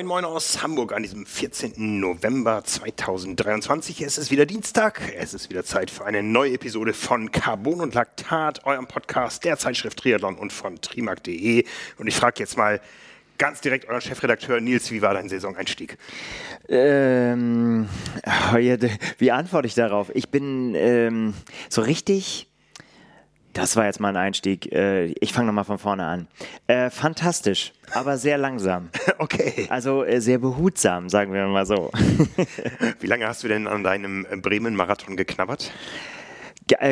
[0.00, 2.00] Moin Moin aus Hamburg an diesem 14.
[2.00, 4.00] November 2023.
[4.00, 5.02] Es ist wieder Dienstag.
[5.14, 9.58] Es ist wieder Zeit für eine neue Episode von Carbon und Laktat, eurem Podcast der
[9.58, 11.66] Zeitschrift Triathlon und von trimark.de.
[11.98, 12.80] Und ich frage jetzt mal
[13.36, 15.98] ganz direkt euren Chefredakteur Nils, wie war dein Saisoneinstieg?
[16.70, 17.86] Ähm,
[19.18, 20.10] wie antworte ich darauf?
[20.14, 21.34] Ich bin ähm,
[21.68, 22.49] so richtig
[23.52, 24.72] das war jetzt mal ein Einstieg.
[24.72, 26.28] Äh, ich fange nochmal von vorne an.
[26.66, 28.88] Äh, fantastisch, aber sehr langsam.
[29.18, 29.66] Okay.
[29.68, 31.90] Also äh, sehr behutsam, sagen wir mal so.
[33.00, 35.70] Wie lange hast du denn an deinem Bremen-Marathon geknabbert?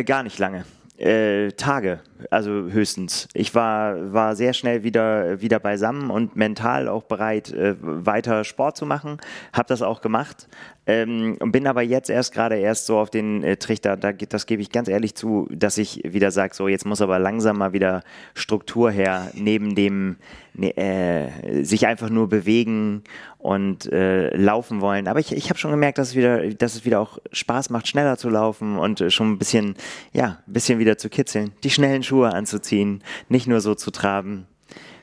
[0.04, 0.64] gar nicht lange.
[0.98, 3.28] Äh, Tage, also höchstens.
[3.32, 8.76] Ich war, war sehr schnell wieder, wieder beisammen und mental auch bereit, äh, weiter Sport
[8.76, 9.18] zu machen.
[9.52, 10.48] Habe das auch gemacht.
[10.86, 14.60] Ähm, bin aber jetzt erst gerade erst so auf den äh, Trichter, da, das gebe
[14.60, 18.02] ich ganz ehrlich zu, dass ich wieder sage, so jetzt muss aber langsam mal wieder
[18.34, 20.16] Struktur her, neben dem
[20.62, 23.04] äh, sich einfach nur bewegen
[23.38, 25.08] und äh, laufen wollen.
[25.08, 27.88] Aber ich, ich habe schon gemerkt, dass es, wieder, dass es wieder auch Spaß macht,
[27.88, 29.76] schneller zu laufen und äh, schon ein bisschen,
[30.12, 34.46] ja, ein bisschen wieder zu kitzeln, die schnellen Schuhe anzuziehen, nicht nur so zu traben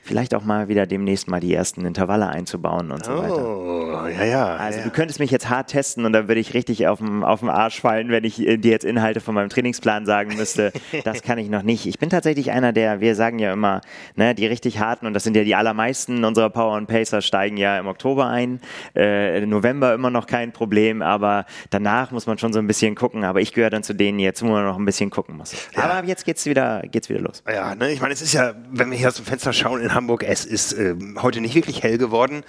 [0.06, 4.10] vielleicht auch mal wieder demnächst mal die ersten Intervalle einzubauen und so oh, weiter.
[4.10, 4.56] Ja, ja.
[4.56, 4.84] Also ja.
[4.84, 7.48] du könntest mich jetzt hart testen und dann würde ich richtig auf dem, auf dem
[7.48, 10.72] Arsch fallen, wenn ich dir jetzt Inhalte von meinem Trainingsplan sagen müsste.
[11.04, 11.86] das kann ich noch nicht.
[11.86, 13.80] Ich bin tatsächlich einer der, wir sagen ja immer,
[14.14, 17.56] ne, die richtig harten, und das sind ja die allermeisten unserer Power und Pacer steigen
[17.56, 18.60] ja im Oktober ein.
[18.94, 23.24] Äh, November immer noch kein Problem, aber danach muss man schon so ein bisschen gucken.
[23.24, 25.52] Aber ich gehöre dann zu denen jetzt, wo man noch ein bisschen gucken muss.
[25.74, 25.84] Ja.
[25.84, 27.42] Aber jetzt geht's wieder, geht's wieder los.
[27.46, 29.94] Ja, ne, ich meine, es ist ja, wenn wir hier aus dem Fenster schauen in
[29.96, 32.44] Hamburg, es ist äh, heute nicht wirklich hell geworden.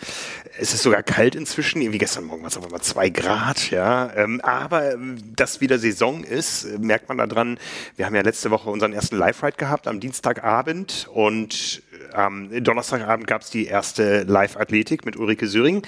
[0.60, 1.82] Es ist sogar kalt inzwischen.
[1.82, 4.14] Irgendwie gestern Morgen war es auf einmal zwei Grad, ja.
[4.16, 7.58] Ähm, aber ähm, dass wieder Saison ist, äh, merkt man daran.
[7.96, 11.82] Wir haben ja letzte Woche unseren ersten Live-Ride gehabt am Dienstagabend und
[12.14, 15.86] am Donnerstagabend gab es die erste Live-Athletik mit Ulrike Söring.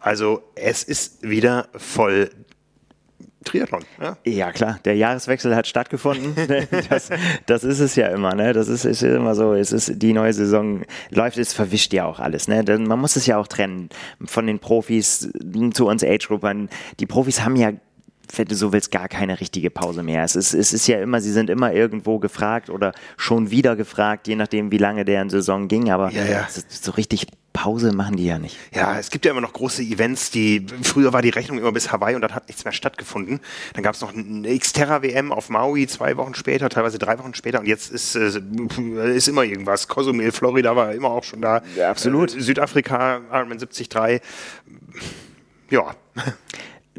[0.00, 2.30] Also es ist wieder voll
[3.44, 3.82] Triathlon.
[4.00, 4.16] Ja?
[4.24, 6.34] ja, klar, der Jahreswechsel hat stattgefunden.
[6.90, 7.10] das,
[7.46, 8.52] das ist es ja immer, ne?
[8.52, 9.54] Das ist, ist immer so.
[9.54, 12.62] Es ist die neue Saison läuft, es verwischt ja auch alles, ne?
[12.78, 13.88] Man muss es ja auch trennen
[14.24, 15.30] von den Profis
[15.72, 16.68] zu uns Age-Gruppern.
[16.98, 17.72] Die Profis haben ja
[18.36, 20.24] wenn du so willst, gar keine richtige Pause mehr.
[20.24, 24.28] Es ist, es ist ja immer, sie sind immer irgendwo gefragt oder schon wieder gefragt,
[24.28, 25.90] je nachdem, wie lange deren Saison ging.
[25.90, 26.48] Aber ja, ja.
[26.48, 28.56] so richtig Pause machen die ja nicht.
[28.72, 31.90] Ja, es gibt ja immer noch große Events, die früher war die Rechnung immer bis
[31.90, 33.40] Hawaii und dann hat nichts mehr stattgefunden.
[33.74, 37.34] Dann gab es noch eine Xterra WM auf Maui zwei Wochen später, teilweise drei Wochen
[37.34, 38.40] später und jetzt ist, äh,
[39.14, 39.88] ist immer irgendwas.
[39.88, 41.62] Cozumel, Florida war immer auch schon da.
[41.76, 42.36] Ja, absolut.
[42.36, 43.88] Äh, Südafrika, Ironman 73.
[45.70, 45.94] Ja.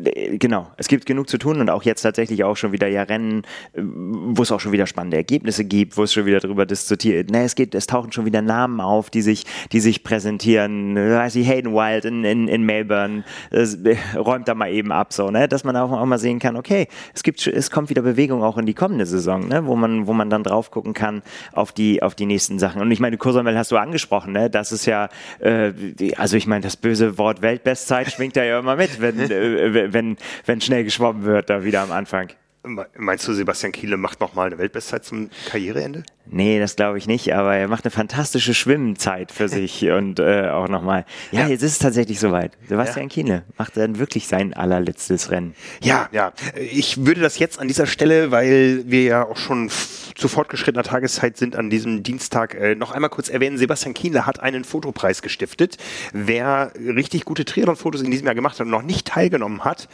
[0.06, 3.04] Äh, genau, es gibt genug zu tun und auch jetzt tatsächlich auch schon wieder ja
[3.04, 6.66] Rennen, äh, wo es auch schon wieder spannende Ergebnisse gibt, wo es schon wieder darüber
[6.66, 7.32] diskutiert.
[7.32, 10.96] Ne, es gibt, es tauchen schon wieder Namen auf, die sich, die sich präsentieren.
[10.96, 15.14] Weiß ich, Hayden Wild in, in, in Melbourne es, äh, räumt da mal eben ab,
[15.14, 18.02] so, ne, dass man auch, auch mal sehen kann, okay, es gibt, es kommt wieder
[18.02, 21.22] Bewegung auch in die kommende Saison, ne, wo man, wo man dann drauf gucken kann
[21.54, 22.82] auf die, auf die nächsten Sachen.
[22.82, 25.10] Und ich meine, Kursambel hast du angesprochen, ne, das ist ja,
[25.40, 25.72] äh,
[26.18, 30.18] also ich meine, das böse Wort Weltbestzeit schwingt da ja immer mit, wenn, äh, wenn,
[30.46, 32.30] wenn schnell geschwommen wird, da wieder am Anfang.
[32.64, 36.04] Meinst du, Sebastian Kiele macht nochmal eine Weltbestzeit zum Karriereende?
[36.28, 40.50] Nee, das glaube ich nicht, aber er macht eine fantastische Schwimmzeit für sich und äh,
[40.50, 41.06] auch nochmal.
[41.32, 42.52] Ja, ja, jetzt ist es tatsächlich soweit.
[42.70, 43.10] Sebastian ja.
[43.10, 45.56] Kiele macht dann wirklich sein allerletztes Rennen.
[45.82, 46.34] Ja, ja.
[46.56, 49.72] Ich würde das jetzt an dieser Stelle, weil wir ja auch schon
[50.14, 53.58] zu fortgeschrittener Tageszeit sind an diesem Dienstag, äh, noch einmal kurz erwähnen.
[53.58, 55.78] Sebastian Kiele hat einen Fotopreis gestiftet.
[56.14, 59.88] Wer richtig gute Triathlon-Fotos in diesem Jahr gemacht hat und noch nicht teilgenommen hat,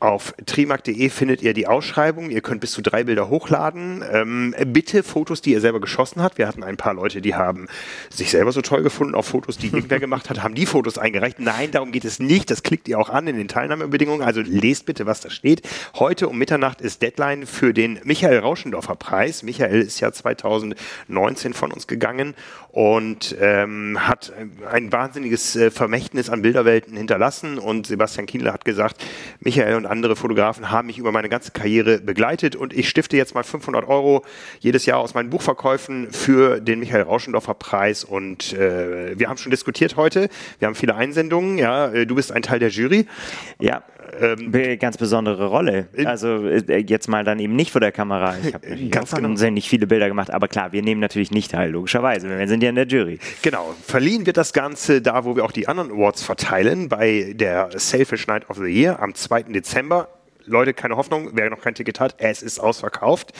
[0.00, 2.30] auf trimark.de findet ihr die Ausschreibung.
[2.30, 4.04] Ihr könnt bis zu drei Bilder hochladen.
[4.12, 6.38] Ähm, bitte Fotos, die ihr selber geschossen habt.
[6.38, 7.66] Wir hatten ein paar Leute, die haben
[8.08, 11.40] sich selber so toll gefunden auf Fotos, die irgendwer gemacht hat, haben die Fotos eingereicht.
[11.40, 12.48] Nein, darum geht es nicht.
[12.50, 14.22] Das klickt ihr auch an in den Teilnahmebedingungen.
[14.22, 15.62] Also lest bitte, was da steht.
[15.96, 19.42] Heute um Mitternacht ist Deadline für den Michael Rauschendorfer Preis.
[19.42, 22.34] Michael ist ja 2019 von uns gegangen
[22.70, 24.32] und ähm, hat
[24.70, 27.58] ein wahnsinniges äh, Vermächtnis an Bilderwelten hinterlassen.
[27.58, 29.04] Und Sebastian Kienle hat gesagt,
[29.40, 33.34] Michael und andere Fotografen haben mich über meine ganze Karriere begleitet und ich stifte jetzt
[33.34, 34.24] mal 500 Euro
[34.60, 39.50] jedes Jahr aus meinen Buchverkäufen für den Michael Rauschendorfer Preis und äh, wir haben schon
[39.50, 43.06] diskutiert heute, wir haben viele Einsendungen, ja, äh, du bist ein Teil der Jury.
[43.58, 43.82] Ja,
[44.20, 45.88] ähm, ganz besondere Rolle.
[46.04, 48.36] Also äh, jetzt mal dann eben nicht vor der Kamera.
[48.42, 49.28] Ich habe ganz genau.
[49.28, 52.28] nicht viele Bilder gemacht, aber klar, wir nehmen natürlich nicht teil, logischerweise.
[52.28, 53.18] Wir sind ja in der Jury.
[53.42, 53.74] Genau.
[53.82, 58.26] Verliehen wird das Ganze da, wo wir auch die anderen Awards verteilen, bei der Selfish
[58.26, 59.44] Night of the Year am 2.
[59.44, 60.08] Dezember
[60.48, 63.32] Leute, keine Hoffnung, wer noch kein Ticket hat, es ist ausverkauft.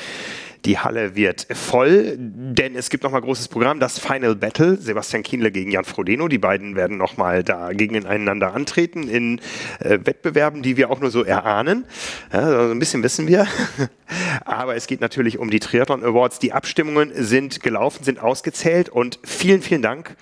[0.64, 5.52] Die Halle wird voll, denn es gibt nochmal großes Programm, das Final Battle, Sebastian Kienle
[5.52, 6.26] gegen Jan Frodeno.
[6.26, 9.40] Die beiden werden nochmal da gegeneinander antreten in
[9.78, 11.84] äh, Wettbewerben, die wir auch nur so erahnen.
[12.32, 13.46] Ja, so ein bisschen wissen wir.
[14.44, 16.40] Aber es geht natürlich um die Triathlon Awards.
[16.40, 20.16] Die Abstimmungen sind gelaufen, sind ausgezählt und vielen, vielen Dank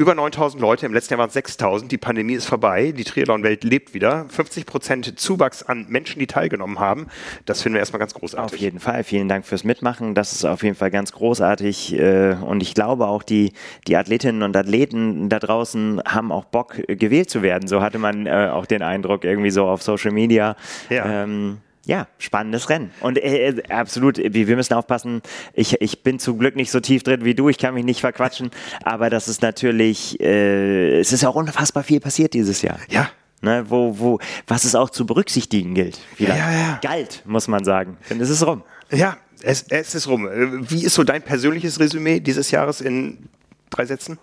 [0.00, 1.92] über 9000 Leute, im letzten Jahr waren es 6000.
[1.92, 4.24] Die Pandemie ist vorbei, die Triathlon-Welt lebt wieder.
[4.30, 7.08] 50 Prozent Zuwachs an Menschen, die teilgenommen haben.
[7.44, 8.54] Das finden wir erstmal ganz großartig.
[8.54, 9.04] Auf jeden Fall.
[9.04, 10.14] Vielen Dank fürs Mitmachen.
[10.14, 11.98] Das ist auf jeden Fall ganz großartig.
[11.98, 13.52] Äh, und ich glaube auch, die,
[13.86, 17.68] die Athletinnen und Athleten da draußen haben auch Bock, gewählt zu werden.
[17.68, 20.56] So hatte man äh, auch den Eindruck irgendwie so auf Social Media.
[20.88, 21.24] Ja.
[21.24, 22.90] Ähm, ja, spannendes Rennen.
[23.00, 25.22] Und äh, äh absolut, wir müssen aufpassen.
[25.54, 28.00] Ich, ich bin zum Glück nicht so tief drin wie du, ich kann mich nicht
[28.00, 28.50] verquatschen.
[28.84, 32.78] Aber das ist natürlich, äh, es ist auch unfassbar viel passiert dieses Jahr.
[32.90, 33.10] Ja.
[33.42, 35.98] Ne, wo, wo, was es auch zu berücksichtigen gilt.
[36.18, 36.80] Ja, ja, ja.
[36.82, 37.96] Galt, muss man sagen.
[38.10, 38.62] Denn es ist rum.
[38.90, 40.28] Ja, es, es ist rum.
[40.68, 43.30] Wie ist so dein persönliches Resümee dieses Jahres in
[43.70, 44.18] drei Sätzen?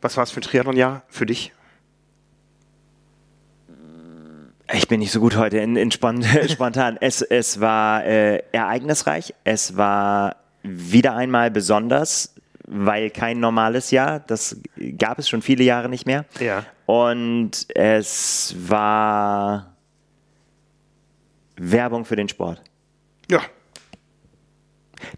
[0.00, 1.52] Was war es für ein Triathlon-Jahr für dich?
[4.72, 6.96] Ich bin nicht so gut heute in, in spontan.
[7.00, 9.34] es, es war äh, ereignisreich.
[9.44, 12.34] Es war wieder einmal besonders,
[12.66, 14.20] weil kein normales Jahr.
[14.20, 14.60] Das
[14.98, 16.24] gab es schon viele Jahre nicht mehr.
[16.38, 16.64] Ja.
[16.86, 19.76] Und es war
[21.56, 22.62] Werbung für den Sport.
[23.30, 23.40] Ja,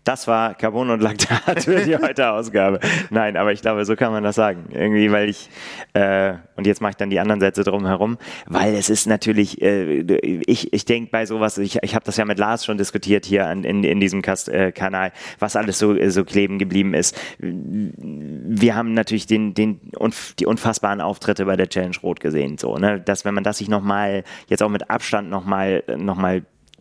[0.04, 2.80] das war Carbon und Laktat für die heute Ausgabe.
[3.10, 4.66] Nein, aber ich glaube, so kann man das sagen.
[4.70, 5.48] Irgendwie, weil ich,
[5.94, 10.02] äh, und jetzt mache ich dann die anderen Sätze drumherum, weil es ist natürlich, äh,
[10.46, 13.46] ich, ich denke bei sowas, ich, ich habe das ja mit Lars schon diskutiert hier
[13.46, 17.18] an, in, in diesem Kast, äh, Kanal, was alles so, so kleben geblieben ist.
[17.38, 19.80] Wir haben natürlich den, den,
[20.38, 23.00] die unfassbaren Auftritte bei der Challenge Rot gesehen, so, ne?
[23.00, 26.16] dass wenn man das sich nochmal, jetzt auch mit Abstand nochmal noch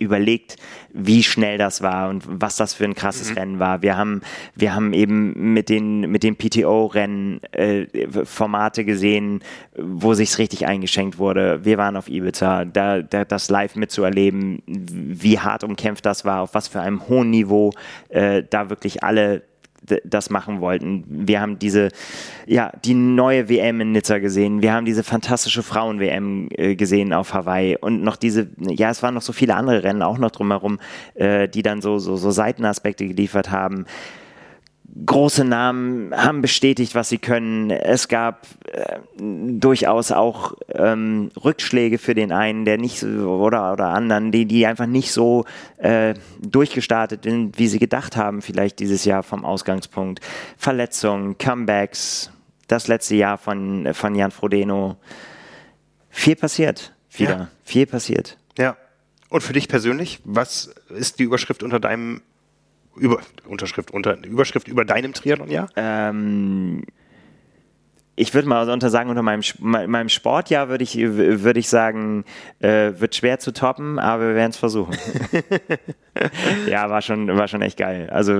[0.02, 0.56] überlegt,
[0.92, 3.36] wie schnell das war und was das für ein krasses mhm.
[3.36, 3.82] Rennen war.
[3.82, 4.20] Wir haben,
[4.54, 7.86] wir haben eben mit den, mit den PTO-Rennen äh,
[8.24, 9.42] Formate gesehen,
[9.76, 11.64] wo sich's richtig eingeschenkt wurde.
[11.64, 16.54] Wir waren auf Ibiza, da, da das live mitzuerleben, wie hart umkämpft das war, auf
[16.54, 17.72] was für einem hohen Niveau
[18.08, 19.42] äh, da wirklich alle
[20.04, 21.04] das machen wollten.
[21.08, 21.88] Wir haben diese,
[22.46, 24.62] ja, die neue WM in Nizza gesehen.
[24.62, 29.14] Wir haben diese fantastische Frauen-WM äh, gesehen auf Hawaii und noch diese, ja, es waren
[29.14, 30.78] noch so viele andere Rennen auch noch drumherum,
[31.14, 33.86] äh, die dann so, so, so Seitenaspekte geliefert haben
[35.06, 37.70] große Namen haben bestätigt, was sie können.
[37.70, 44.32] Es gab äh, durchaus auch ähm, Rückschläge für den einen, der nicht oder oder anderen,
[44.32, 45.44] die die einfach nicht so
[45.78, 50.20] äh, durchgestartet sind, wie sie gedacht haben, vielleicht dieses Jahr vom Ausgangspunkt.
[50.58, 52.30] Verletzungen, Comebacks,
[52.68, 54.96] das letzte Jahr von von Jan Frodeno.
[56.10, 57.48] Viel passiert wieder, ja.
[57.64, 58.36] viel passiert.
[58.58, 58.76] Ja.
[59.30, 62.20] Und für dich persönlich, was ist die Überschrift unter deinem
[62.96, 65.68] über, Unterschrift unter Überschrift über deinem Triathlon-Jahr?
[65.76, 66.84] Ähm,
[68.22, 72.24] ich würde mal unter sagen, unter meinem, meinem Sportjahr würde ich, würde ich sagen,
[72.60, 74.96] äh, wird schwer zu toppen, aber wir werden es versuchen.
[76.70, 78.08] ja, war schon, war schon echt geil.
[78.10, 78.34] Also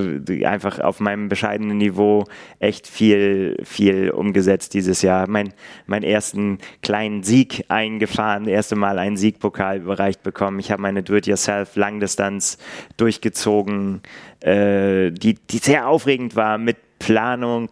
[0.45, 2.27] einfach auf meinem bescheidenen Niveau
[2.61, 5.29] echt viel, viel umgesetzt dieses Jahr.
[5.29, 5.53] Mein,
[5.87, 10.61] meinen ersten kleinen Sieg eingefahren, das erste Mal einen Siegpokal überreicht bekommen.
[10.61, 12.57] Ich habe meine Do-it-yourself Langdistanz
[12.99, 14.03] durchgezogen,
[14.41, 17.69] äh, die, die sehr aufregend war mit Planung,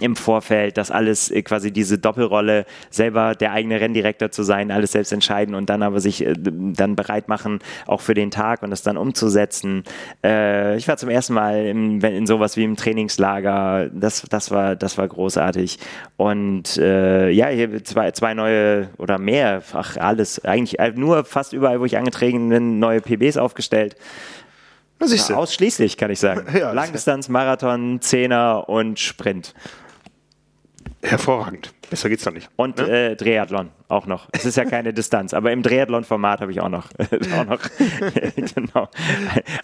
[0.00, 4.92] im Vorfeld, das alles äh, quasi diese Doppelrolle, selber der eigene Renndirektor zu sein, alles
[4.92, 8.70] selbst entscheiden und dann aber sich äh, dann bereit machen, auch für den Tag und
[8.70, 9.84] das dann umzusetzen.
[10.24, 13.90] Äh, ich war zum ersten Mal in, in sowas wie im Trainingslager.
[13.92, 15.78] Das, das, war, das war großartig.
[16.16, 21.80] Und äh, ja, hier zwei, zwei neue oder mehr, ach alles, eigentlich nur fast überall,
[21.80, 23.96] wo ich angetreten bin, neue PBs aufgestellt.
[25.34, 26.46] Ausschließlich, kann ich sagen.
[26.58, 29.54] Ja, Langdistanz, Marathon, Zehner und Sprint.
[31.02, 31.72] Hervorragend.
[31.88, 32.50] Besser geht's doch nicht.
[32.56, 33.10] Und ne?
[33.10, 34.28] äh, Triathlon auch noch.
[34.32, 36.88] Es ist ja keine Distanz, aber im Triathlon-Format habe ich auch noch.
[37.36, 37.60] auch noch
[38.54, 38.88] genau.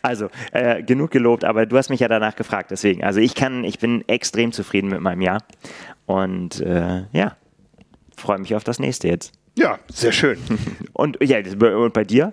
[0.03, 3.05] Also, äh, genug gelobt, aber du hast mich ja danach gefragt, deswegen.
[3.05, 5.43] Also ich kann, ich bin extrem zufrieden mit meinem Jahr.
[6.07, 7.37] Und äh, ja,
[8.17, 9.33] freue mich auf das nächste jetzt.
[9.59, 10.39] Ja, sehr schön.
[10.95, 12.33] und ja, und bei dir?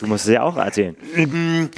[0.00, 0.96] Du musst es ja auch erzählen.
[1.14, 1.70] Mhm.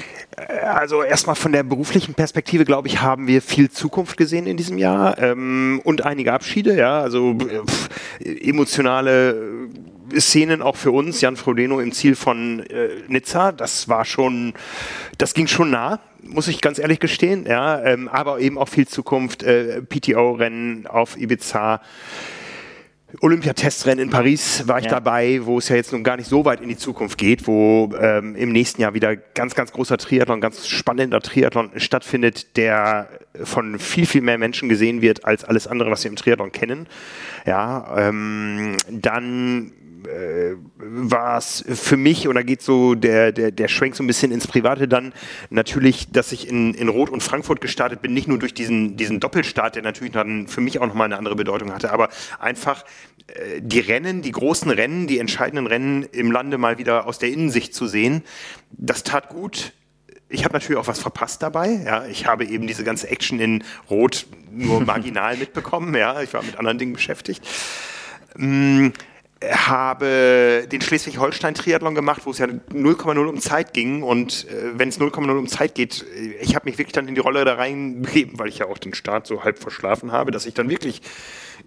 [0.62, 4.78] Also erstmal von der beruflichen Perspektive, glaube ich, haben wir viel Zukunft gesehen in diesem
[4.78, 7.88] Jahr ähm, und einige Abschiede, ja, also pff,
[8.20, 9.68] emotionale
[10.18, 14.54] Szenen auch für uns, Jan Frodeno im Ziel von äh, Nizza, das war schon,
[15.18, 18.87] das ging schon nah, muss ich ganz ehrlich gestehen, ja, ähm, aber eben auch viel
[18.87, 21.80] Zukunft, äh, PTO-Rennen auf Ibiza,
[23.20, 24.90] Olympiatestrennen in Paris war ich ja.
[24.90, 27.90] dabei, wo es ja jetzt nun gar nicht so weit in die Zukunft geht, wo
[28.00, 33.08] ähm, im nächsten Jahr wieder ganz, ganz großer Triathlon, ganz spannender Triathlon stattfindet, der
[33.44, 36.88] von viel, viel mehr Menschen gesehen wird als alles andere, was wir im Triathlon kennen.
[37.46, 39.72] Ja, ähm, dann
[40.06, 44.06] äh, war es für mich, und da geht so der, der, der Schwenk so ein
[44.06, 45.12] bisschen ins Private dann,
[45.50, 49.20] natürlich, dass ich in, in Rot und Frankfurt gestartet bin, nicht nur durch diesen, diesen
[49.20, 52.08] Doppelstart, der natürlich dann für mich auch nochmal eine andere Bedeutung hatte, aber
[52.38, 52.84] einfach
[53.26, 57.30] äh, die Rennen, die großen Rennen, die entscheidenden Rennen im Lande mal wieder aus der
[57.30, 58.22] Innensicht zu sehen,
[58.70, 59.72] das tat gut
[60.28, 61.82] ich habe natürlich auch was verpasst dabei.
[61.84, 65.94] Ja, ich habe eben diese ganze Action in Rot nur marginal mitbekommen.
[65.94, 67.46] Ja, ich war mit anderen Dingen beschäftigt.
[68.36, 68.88] Mm,
[69.44, 74.02] habe den Schleswig-Holstein-Triathlon gemacht, wo es ja 0,0 um Zeit ging.
[74.02, 76.04] Und äh, wenn es 0,0 um Zeit geht,
[76.40, 78.94] ich habe mich wirklich dann in die Rolle da reingegeben, weil ich ja auch den
[78.94, 81.02] Start so halb verschlafen habe, dass ich dann wirklich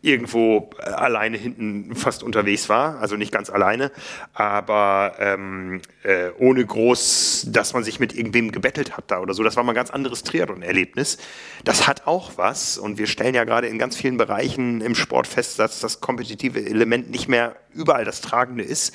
[0.01, 3.00] irgendwo äh, alleine hinten fast unterwegs war.
[3.00, 3.91] Also nicht ganz alleine,
[4.34, 9.44] aber ähm, äh, ohne groß, dass man sich mit irgendwem gebettelt hat da oder so.
[9.44, 11.18] Das war mal ein ganz anderes Triathlon-Erlebnis.
[11.63, 15.27] Das hat auch was und wir stellen ja gerade in ganz vielen Bereichen im Sport
[15.27, 18.94] fest, dass das kompetitive Element nicht mehr überall das Tragende ist.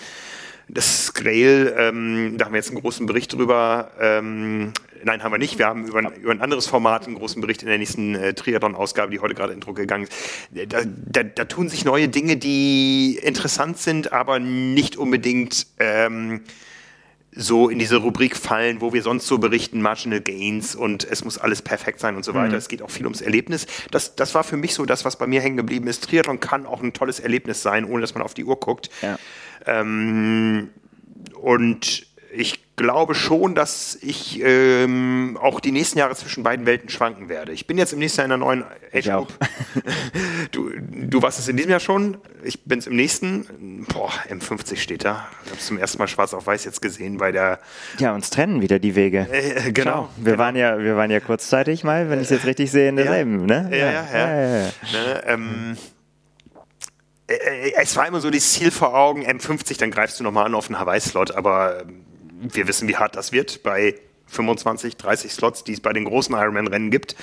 [0.69, 3.91] Das Grail, ähm, da haben wir jetzt einen großen Bericht drüber.
[4.01, 4.73] Ähm,
[5.05, 5.59] nein, haben wir nicht.
[5.59, 8.35] Wir haben über ein, über ein anderes Format einen großen Bericht in der nächsten äh,
[8.35, 10.13] Triathlon-Ausgabe, die heute gerade in Druck gegangen ist.
[10.73, 16.43] Da, da, da, tun sich neue Dinge, die interessant sind, aber nicht unbedingt ähm,
[17.37, 21.39] so in diese Rubrik fallen, wo wir sonst so berichten, Marginal Gains und es muss
[21.39, 22.51] alles perfekt sein und so weiter.
[22.51, 22.55] Mhm.
[22.55, 23.67] Es geht auch viel ums Erlebnis.
[23.91, 26.05] Das, das war für mich so das, was bei mir hängen geblieben ist.
[26.05, 28.91] Triathlon kann auch ein tolles Erlebnis sein, ohne dass man auf die Uhr guckt.
[29.03, 29.19] Ja.
[29.67, 30.71] Ähm,
[31.41, 37.29] und ich glaube schon, dass ich ähm, auch die nächsten Jahre zwischen beiden Welten schwanken
[37.29, 37.53] werde.
[37.53, 39.33] Ich bin jetzt im nächsten Jahr in einer neuen Age Group.
[40.51, 42.17] du, du warst es in diesem Jahr schon.
[42.43, 43.87] Ich bin es im nächsten.
[43.93, 45.29] Boah, M50 steht da.
[45.45, 47.61] Ich habe es zum ersten Mal schwarz auf weiß jetzt gesehen bei der.
[47.99, 49.29] Ja, uns trennen wieder die Wege.
[49.31, 49.93] Äh, genau.
[49.93, 50.39] Schau, wir, genau.
[50.39, 53.49] Waren ja, wir waren ja kurzzeitig mal, wenn ich es jetzt richtig sehe, in derselben,
[53.49, 53.63] ja.
[53.63, 53.69] ne?
[53.71, 54.03] Ja, ja, ja.
[54.13, 54.29] ja.
[54.29, 54.67] ja, ja.
[54.93, 55.77] Ne, ähm,
[57.27, 57.35] äh,
[57.69, 60.55] äh, es war immer so das Ziel vor Augen, M50, dann greifst du nochmal an
[60.55, 62.04] auf einen Hawaii-Slot, aber ähm,
[62.41, 63.95] wir wissen, wie hart das wird bei
[64.27, 67.17] 25, 30 Slots, die es bei den großen Ironman-Rennen gibt.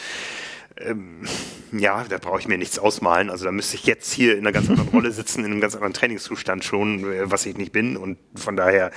[0.78, 1.28] Ähm,
[1.72, 3.30] ja, da brauche ich mir nichts ausmalen.
[3.30, 5.76] Also da müsste ich jetzt hier in einer ganz anderen Rolle sitzen, in einem ganz
[5.76, 7.98] anderen Trainingszustand schon, äh, was ich nicht bin.
[7.98, 8.92] Und von daher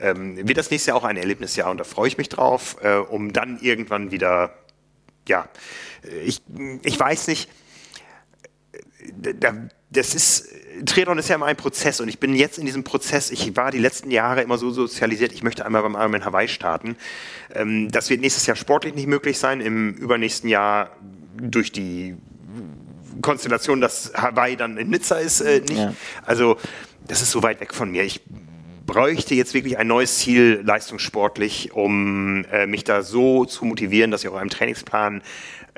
[0.00, 2.96] ähm, wird das nächste Jahr auch ein Erlebnisjahr und da freue ich mich drauf, äh,
[2.96, 4.54] um dann irgendwann wieder,
[5.28, 5.48] ja,
[6.24, 6.42] ich,
[6.82, 7.50] ich weiß nicht,
[9.16, 9.54] da,
[9.94, 10.48] das ist,
[10.84, 13.70] Triathlon ist ja immer ein Prozess und ich bin jetzt in diesem Prozess, ich war
[13.70, 16.96] die letzten Jahre immer so sozialisiert, ich möchte einmal beim Ironman Hawaii starten.
[17.54, 20.90] Ähm, das wird nächstes Jahr sportlich nicht möglich sein, im übernächsten Jahr
[21.36, 22.16] durch die
[23.22, 25.78] Konstellation, dass Hawaii dann in Nizza ist, äh, nicht.
[25.78, 25.94] Ja.
[26.26, 26.56] Also
[27.06, 28.02] das ist so weit weg von mir.
[28.02, 28.22] Ich
[28.86, 34.24] bräuchte jetzt wirklich ein neues Ziel leistungssportlich, um äh, mich da so zu motivieren, dass
[34.24, 35.22] ich auch einem Trainingsplan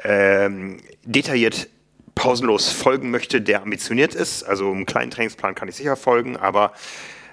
[0.03, 1.69] ähm, detailliert
[2.17, 4.43] pausenlos folgen möchte, der ambitioniert ist.
[4.43, 6.73] Also einen kleinen Trainingsplan kann ich sicher folgen, aber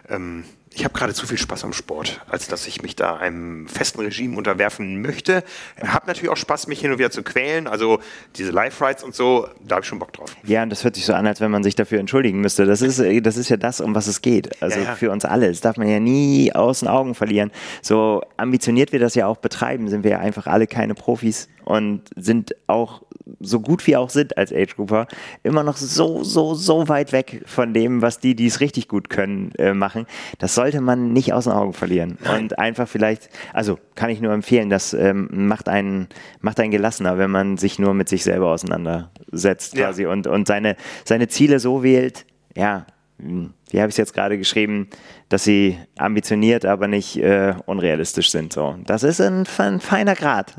[0.09, 0.43] ähm,
[0.75, 4.01] ich habe gerade zu viel Spaß am Sport, als dass ich mich da einem festen
[4.01, 5.43] Regime unterwerfen möchte.
[5.85, 7.67] Habe natürlich auch Spaß, mich hin und wieder zu quälen.
[7.67, 7.99] Also
[8.35, 10.35] diese Live-Rides und so, da habe ich schon Bock drauf.
[10.43, 12.65] Ja, und das hört sich so an, als wenn man sich dafür entschuldigen müsste.
[12.65, 14.61] Das ist, das ist ja das, um was es geht.
[14.63, 14.95] Also ja, ja.
[14.95, 15.49] für uns alle.
[15.49, 17.51] Das darf man ja nie aus den Augen verlieren.
[17.81, 22.09] So ambitioniert wir das ja auch betreiben, sind wir ja einfach alle keine Profis und
[22.15, 23.03] sind auch
[23.39, 25.07] so gut wie auch sind als Age Grouper,
[25.43, 29.09] immer noch so, so, so weit weg von dem, was die, die es richtig gut
[29.09, 30.05] können, äh, machen.
[30.39, 32.17] Das sollte man nicht aus den Augen verlieren.
[32.37, 36.07] Und einfach vielleicht, also kann ich nur empfehlen, das ähm, macht einen,
[36.41, 40.09] macht einen gelassener, wenn man sich nur mit sich selber auseinandersetzt quasi ja.
[40.09, 40.75] und, und seine,
[41.05, 42.25] seine Ziele so wählt,
[42.55, 42.85] ja,
[43.17, 44.89] wie habe ich es jetzt gerade geschrieben,
[45.29, 48.53] dass sie ambitioniert, aber nicht äh, unrealistisch sind.
[48.53, 50.55] So, das ist ein, ein feiner Grad.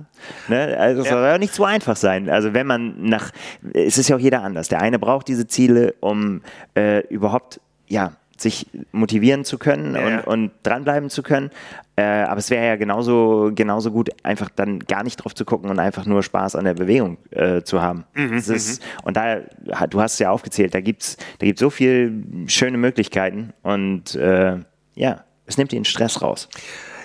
[0.49, 0.77] Ne?
[0.79, 1.15] Also es ja.
[1.15, 2.31] soll ja nicht zu einfach sein.
[2.31, 3.31] Also wenn man nach,
[3.73, 4.69] es ist ja auch jeder anders.
[4.69, 6.43] Der eine braucht diese Ziele, um
[6.77, 10.21] äh, überhaupt ja sich motivieren zu können ja.
[10.21, 11.51] und, und, dranbleiben zu können.
[11.97, 15.71] Äh, aber es wäre ja genauso, genauso gut, einfach dann gar nicht drauf zu gucken
[15.71, 18.05] und einfach nur Spaß an der Bewegung äh, zu haben.
[18.15, 18.87] Mhm, ist, mhm.
[19.05, 19.41] und da,
[19.89, 22.13] du hast es ja aufgezählt, da gibt es da gibt's so viele
[22.47, 24.59] schöne Möglichkeiten und äh,
[24.95, 26.49] ja, es nimmt den Stress raus.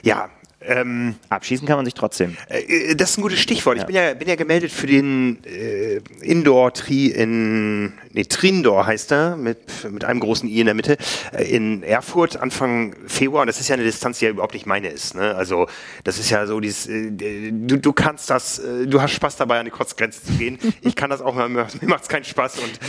[0.01, 0.29] Ja,
[0.62, 2.36] Ähm, Abschießen kann man sich trotzdem.
[2.50, 3.78] Äh, das ist ein gutes Stichwort.
[3.78, 3.84] Ja.
[3.84, 9.38] Ich bin ja, bin ja gemeldet für den äh, Indoor-Tri in, nee, Trindor heißt er,
[9.38, 10.98] mit, mit einem großen I in der Mitte,
[11.32, 13.42] äh, in Erfurt Anfang Februar.
[13.42, 15.16] Und das ist ja eine Distanz, die ja überhaupt nicht meine ist.
[15.16, 15.34] Ne?
[15.34, 15.68] Also,
[16.04, 17.12] das ist ja so dieses, äh,
[17.51, 20.60] du, du kannst das, äh, du hast Spaß dabei, an die Kurzgrenze zu gehen.
[20.82, 22.60] Ich kann das auch, mir, mir macht es keinen Spaß.
[22.60, 22.80] Und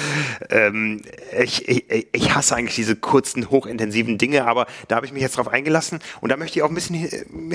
[0.50, 1.02] ähm,
[1.38, 5.36] ich, ich, ich hasse eigentlich diese kurzen, hochintensiven Dinge, aber da habe ich mich jetzt
[5.36, 5.98] drauf eingelassen.
[6.20, 7.08] Und da möchte ich auch ein bisschen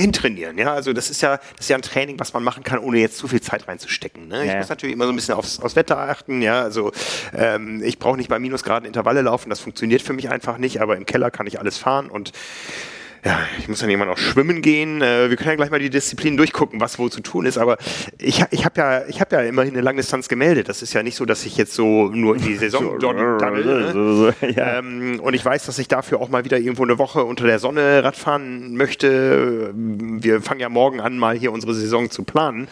[0.05, 0.57] hintrainieren.
[0.57, 2.99] Ja, also das ist ja, das ist ja ein Training, was man machen kann, ohne
[2.99, 4.27] jetzt zu viel Zeit reinzustecken.
[4.27, 4.45] Ne?
[4.45, 4.57] Ich ja.
[4.57, 6.41] muss natürlich immer so ein bisschen aufs, aufs Wetter achten.
[6.41, 6.91] Ja, also
[7.33, 9.49] ähm, ich brauche nicht bei Minusgraden Intervalle laufen.
[9.49, 10.81] Das funktioniert für mich einfach nicht.
[10.81, 12.31] Aber im Keller kann ich alles fahren und
[13.25, 15.01] ja, ich muss dann irgendwann auch schwimmen gehen.
[15.01, 17.57] Äh, wir können ja gleich mal die Disziplinen durchgucken, was wo zu tun ist.
[17.57, 17.77] Aber
[18.19, 20.69] ich, ich habe ja, ich habe ja immerhin eine Langdistanz gemeldet.
[20.69, 23.37] Das ist ja nicht so, dass ich jetzt so nur in die Saison tunnel.
[23.37, 24.35] Ne?
[24.55, 24.77] ja.
[24.77, 27.57] ähm, und ich weiß, dass ich dafür auch mal wieder irgendwo eine Woche unter der
[27.57, 29.73] Sonne Radfahren möchte.
[29.73, 32.67] Wir fangen ja morgen an, mal hier unsere Saison zu planen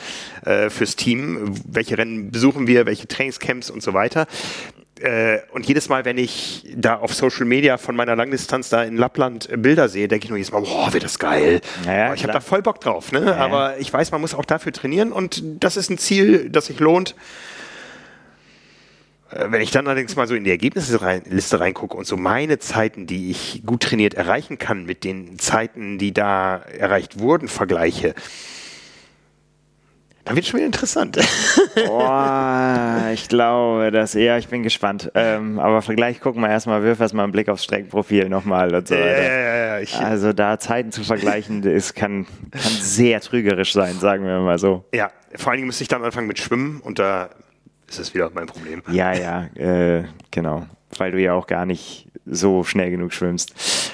[0.46, 1.56] äh, fürs Team.
[1.66, 4.28] Welche Rennen besuchen wir, welche Trainingscamps und so weiter
[5.00, 8.96] äh, und jedes Mal, wenn ich da auf Social Media von meiner Langdistanz da in
[8.96, 11.62] Lappland äh, Bilder sehe, denke ich nur jedes Mal, boah, wird das geil.
[11.86, 13.12] Ja, ich habe da voll Bock drauf.
[13.12, 13.26] Ne?
[13.26, 13.36] Ja.
[13.38, 16.80] Aber ich weiß, man muss auch dafür trainieren und das ist ein Ziel, das sich
[16.80, 17.16] lohnt.
[19.32, 23.08] Äh, wenn ich dann allerdings mal so in die Ergebnisliste reingucke und so meine Zeiten,
[23.08, 28.14] die ich gut trainiert erreichen kann, mit den Zeiten, die da erreicht wurden, vergleiche,
[30.26, 31.18] dann wird schon wieder interessant.
[31.86, 35.12] Boah, ich glaube, dass ja, ich bin gespannt.
[35.16, 38.96] Ähm, aber Vergleich gucken wir erstmal, wirf erstmal einen Blick aufs Streckenprofil nochmal und so
[38.96, 39.24] weiter.
[39.24, 44.26] Ja, ja, ja, also da Zeiten zu vergleichen, ist, kann, kann sehr trügerisch sein, sagen
[44.26, 44.86] wir mal so.
[44.94, 47.30] Ja, vor allen Dingen müsste ich dann anfangen mit Schwimmen und da
[47.90, 48.82] ist es wieder mein Problem.
[48.90, 50.66] Ja, ja, äh, genau.
[50.98, 53.92] Weil du ja auch gar nicht so schnell genug schwimmst.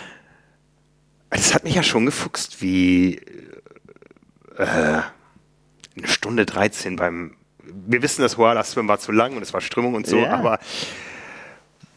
[1.32, 3.16] Das hat mich ja schon gefuchst, wie
[4.58, 5.02] äh,
[6.00, 7.36] eine Stunde 13 beim.
[7.62, 10.32] Wir wissen, das Huala Swim war zu lang und es war Strömung und so, ja.
[10.32, 10.60] aber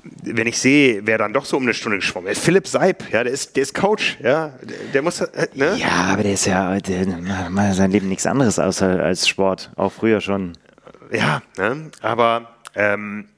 [0.05, 3.23] wenn ich sehe, wer dann doch so um eine Stunde geschwommen ist, Philipp Seib, ja,
[3.23, 5.77] der ist, der ist Coach, ja, der, der muss, äh, ne?
[5.79, 7.07] Ja, aber der ist ja, der
[7.51, 10.59] macht sein Leben nichts anderes außer als Sport, auch früher schon.
[11.13, 11.91] Ja, ne?
[12.01, 13.29] aber ähm,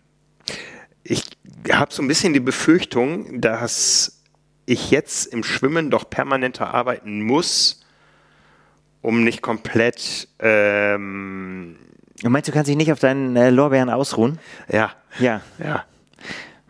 [1.02, 1.24] ich
[1.70, 4.22] habe so ein bisschen die Befürchtung, dass
[4.66, 7.83] ich jetzt im Schwimmen doch permanenter arbeiten muss,
[9.04, 10.28] um nicht komplett.
[10.38, 11.76] Ähm,
[12.22, 14.38] du meinst, du kannst dich nicht auf deinen äh, Lorbeeren ausruhen?
[14.72, 14.92] Ja.
[15.18, 15.42] Ja.
[15.58, 15.84] Ja.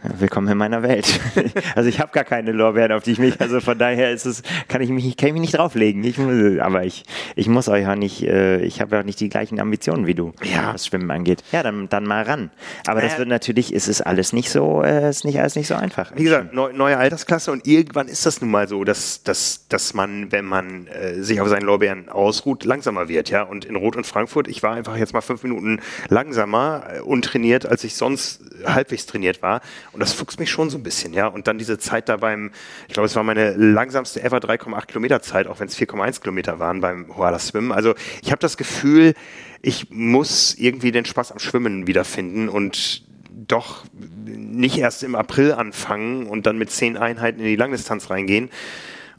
[0.07, 1.19] Willkommen in meiner Welt.
[1.75, 4.43] also ich habe gar keine Lorbeeren, auf die ich mich, also von daher ist es,
[4.69, 6.05] kann ich mich, kann ich mich nicht drauflegen.
[6.05, 6.19] Ich,
[6.61, 7.05] aber ich,
[7.37, 10.35] ich muss euch ja nicht, äh, ich habe ja nicht die gleichen Ambitionen wie du,
[10.43, 10.75] ja.
[10.75, 11.43] was Schwimmen angeht.
[11.53, 12.51] Ja, dann, dann mal ran.
[12.87, 13.09] Aber naja.
[13.09, 16.13] das wird natürlich, ist es alles nicht so, äh, ist nicht alles nicht so einfach.
[16.15, 19.95] Wie gesagt, neu, neue Altersklasse und irgendwann ist das nun mal so, dass, dass, dass
[19.95, 23.43] man, wenn man äh, sich auf seinen Lorbeeren ausruht, langsamer wird, ja.
[23.43, 27.65] Und in Rot und Frankfurt, ich war einfach jetzt mal fünf Minuten langsamer, äh, untrainiert,
[27.65, 29.63] als ich sonst halbwegs trainiert war.
[29.95, 31.29] Und das fuchst mich schon so ein bisschen, ja.
[31.29, 32.51] Und dann diese Zeit da beim,
[32.89, 36.59] ich glaube, es war meine langsamste ever 3,8 Kilometer Zeit, auch wenn es 4,1 Kilometer
[36.59, 37.71] waren beim Huala Swim.
[37.71, 39.15] Also ich habe das Gefühl,
[39.63, 43.85] ich muss irgendwie den Spaß am Schwimmen wiederfinden und doch
[44.25, 48.51] nicht erst im April anfangen und dann mit zehn Einheiten in die Langdistanz reingehen.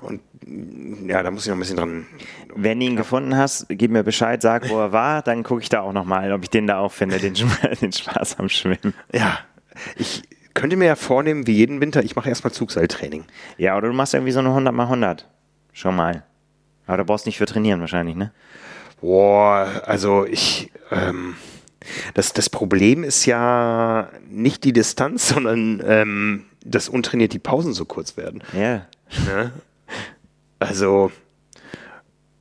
[0.01, 0.19] Und
[1.07, 2.05] ja, da muss ich noch ein bisschen dran.
[2.53, 5.69] Wenn du ihn gefunden hast, gib mir Bescheid, sag, wo er war, dann gucke ich
[5.69, 7.33] da auch nochmal, ob ich den da auch finde, den,
[7.81, 8.93] den Spaß am Schwimmen.
[9.13, 9.39] Ja,
[9.95, 10.23] ich
[10.55, 13.25] könnte mir ja vornehmen, wie jeden Winter, ich mache erstmal Zugseiltraining.
[13.57, 15.29] Ja, oder du machst irgendwie so eine 100 mal 100.
[15.71, 16.23] Schon mal.
[16.87, 18.31] Aber da brauchst du nicht für trainieren wahrscheinlich, ne?
[19.01, 21.35] Boah, also ich, ähm,
[22.13, 27.85] das, das Problem ist ja nicht die Distanz, sondern ähm, dass untrainiert die Pausen so
[27.85, 28.43] kurz werden.
[28.53, 28.87] Ja.
[29.27, 29.51] Ne?
[30.59, 31.11] Also,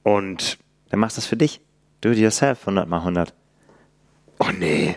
[0.03, 0.59] und.
[0.91, 1.61] Dann machst du das für dich.
[2.01, 3.35] Do it yourself, 100 mal 100.
[4.39, 4.95] Oh nee.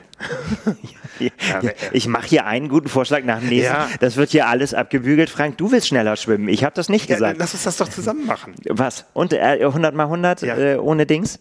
[1.92, 3.74] Ich mache hier einen guten Vorschlag nach dem nächsten.
[3.74, 3.90] Ja.
[4.00, 5.30] Das wird hier alles abgebügelt.
[5.30, 6.48] Frank, du willst schneller schwimmen.
[6.50, 7.38] Ich habe das nicht gesagt.
[7.38, 8.54] Ja, lass uns das doch zusammen machen.
[8.70, 9.06] Was?
[9.14, 10.58] Und äh, 100 mal 100 ja.
[10.58, 11.40] äh, ohne Dings?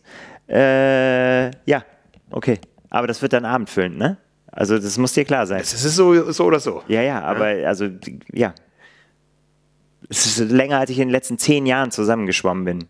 [0.48, 1.84] Äh, ja,
[2.30, 2.58] okay.
[2.90, 4.18] Aber das wird dann abendfüllend, ne?
[4.56, 5.60] Also das muss dir klar sein.
[5.60, 6.82] Es ist so, so oder so.
[6.88, 7.88] Ja, ja, aber also
[8.32, 8.54] ja.
[10.08, 12.84] Es ist länger, als ich in den letzten zehn Jahren zusammengeschwommen bin.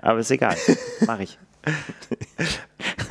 [0.00, 0.56] Aber ist egal.
[1.06, 1.38] Mach ich.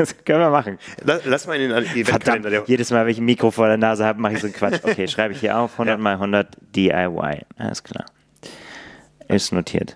[0.01, 0.79] Das können wir machen.
[1.03, 2.63] Lass, lass mal in den Eventkalender.
[2.65, 4.79] Jedes Mal, wenn ich ein Mikro vor der Nase habe, mache ich so einen Quatsch.
[4.81, 5.73] Okay, schreibe ich hier auf.
[5.73, 6.01] 100 ja.
[6.01, 7.45] mal 100 DIY.
[7.57, 8.05] Alles klar.
[9.27, 9.95] Ist notiert.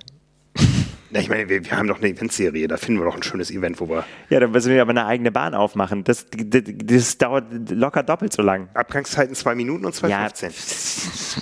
[1.12, 3.50] Ja, ich meine, wir, wir, haben doch eine Eventserie, da finden wir doch ein schönes
[3.50, 4.04] Event, wo wir.
[4.30, 6.04] Ja, dann müssen wir aber eine eigene Bahn aufmachen.
[6.04, 8.68] Das, das, das dauert locker doppelt so lang.
[8.74, 11.38] Abgangszeiten zwei Minuten und 2,15.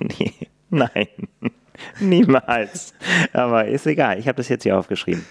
[0.18, 0.32] nee,
[0.70, 1.08] nein.
[2.00, 2.94] Niemals.
[3.34, 4.18] Aber ist egal.
[4.18, 5.26] Ich habe das jetzt hier aufgeschrieben.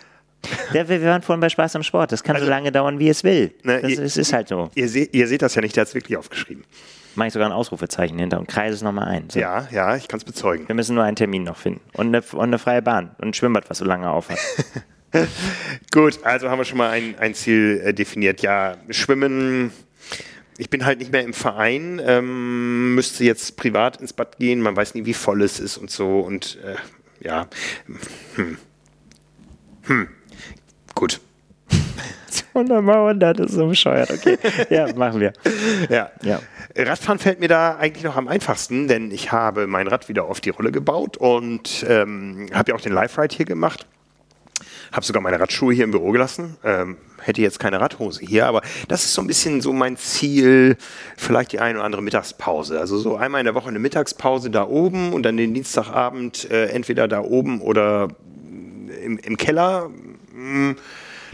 [0.73, 2.11] Der, wir waren vorhin bei Spaß am Sport.
[2.11, 3.53] Das kann Also- so lange dauern, wie es will.
[3.63, 4.69] Ne, das ihr- ist, ist halt so.
[4.75, 6.63] Ihr, se ihr seht das ja nicht, der hat es wirklich aufgeschrieben.
[7.15, 9.29] Mache ich sogar ein Ausrufezeichen hinter und kreise es nochmal ein.
[9.29, 9.39] So.
[9.39, 10.67] Ja, ja, ich kann es bezeugen.
[10.67, 11.79] Wir müssen nur einen Termin noch finden.
[11.93, 13.15] Und eine, und eine freie Bahn.
[13.19, 14.37] Und ein Schwimmbad, was so lange auf hat.
[15.93, 18.41] Gut, also haben wir schon mal ein, ein Ziel äh, definiert.
[18.41, 19.71] Ja, Schwimmen.
[20.57, 24.61] Ich bin halt nicht mehr im Verein, ähm, müsste jetzt privat ins Bad gehen.
[24.61, 26.19] Man weiß nie, wie voll es ist und so.
[26.19, 26.75] Und äh,
[27.25, 27.47] ja,
[28.35, 28.57] hm.
[29.83, 30.07] Hm.
[32.55, 32.71] Gut.
[32.71, 34.09] 100 mal 100, das ist so bescheuert.
[34.11, 34.37] Okay,
[34.69, 35.33] ja, machen wir.
[35.89, 36.09] Ja.
[36.21, 36.39] Ja.
[36.77, 40.39] Radfahren fällt mir da eigentlich noch am einfachsten, denn ich habe mein Rad wieder auf
[40.39, 43.85] die Rolle gebaut und ähm, habe ja auch den Live-Ride hier gemacht.
[44.93, 46.55] Habe sogar meine Radschuhe hier im Büro gelassen.
[46.63, 50.77] Ähm, hätte jetzt keine Radhose hier, aber das ist so ein bisschen so mein Ziel.
[51.17, 52.79] Vielleicht die eine oder andere Mittagspause.
[52.79, 56.67] Also so einmal in der Woche eine Mittagspause da oben und dann den Dienstagabend äh,
[56.67, 58.07] entweder da oben oder
[59.03, 59.89] im, im Keller.
[60.33, 60.75] Mm,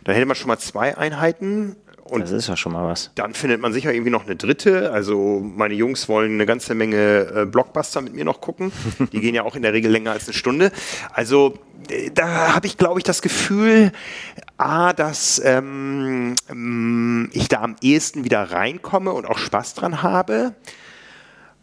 [0.03, 1.75] Dann hätte man schon mal zwei Einheiten.
[2.03, 3.11] Und Das ist doch schon mal was.
[3.15, 4.91] dann findet man sicher irgendwie noch eine dritte.
[4.91, 8.73] Also meine Jungs wollen eine ganze Menge äh, Blockbuster mit mir noch gucken.
[9.13, 10.71] Die gehen ja auch in der Regel länger als eine Stunde.
[11.13, 11.57] Also
[11.89, 13.93] äh, da habe ich, glaube ich, das Gefühl,
[14.57, 20.53] A, dass ähm, ähm, ich da am ehesten wieder reinkomme und auch Spaß dran habe.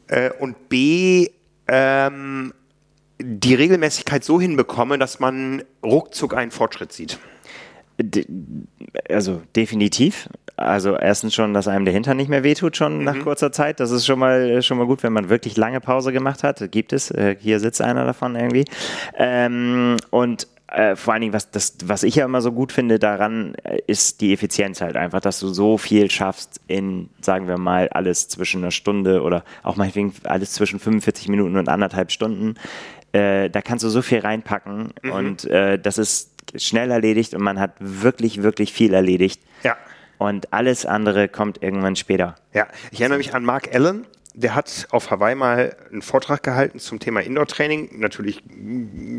[0.06, 1.28] Äh, und B,
[1.66, 2.54] ähm,
[3.20, 7.18] die Regelmäßigkeit so hinbekomme, dass man ruckzuck einen Fortschritt sieht.
[8.00, 8.26] De
[9.08, 10.28] also definitiv.
[10.56, 13.80] Also erstens schon, dass einem der Hintern nicht mehr wehtut schon nach kurzer Zeit.
[13.80, 16.70] Das ist schon mal schon mal gut, wenn man wirklich lange Pause gemacht hat.
[16.70, 17.10] Gibt es.
[17.10, 18.64] Äh, hier sitzt einer davon irgendwie.
[19.16, 22.98] Ähm, und äh, vor allen Dingen, was, das, was ich ja immer so gut finde
[22.98, 27.56] daran, äh, ist die Effizienz halt einfach, dass du so viel schaffst in, sagen wir
[27.56, 32.56] mal, alles zwischen einer Stunde oder auch meinetwegen alles zwischen 45 Minuten und anderthalb Stunden.
[33.12, 37.58] Äh, da kannst du so viel reinpacken und äh, das ist schnell erledigt und man
[37.58, 39.40] hat wirklich, wirklich viel erledigt.
[39.62, 39.76] Ja.
[40.18, 42.34] Und alles andere kommt irgendwann später.
[42.52, 44.06] Ja, ich erinnere mich an Mark Allen.
[44.34, 48.42] Der hat auf Hawaii mal einen Vortrag gehalten zum Thema Indoor-Training, natürlich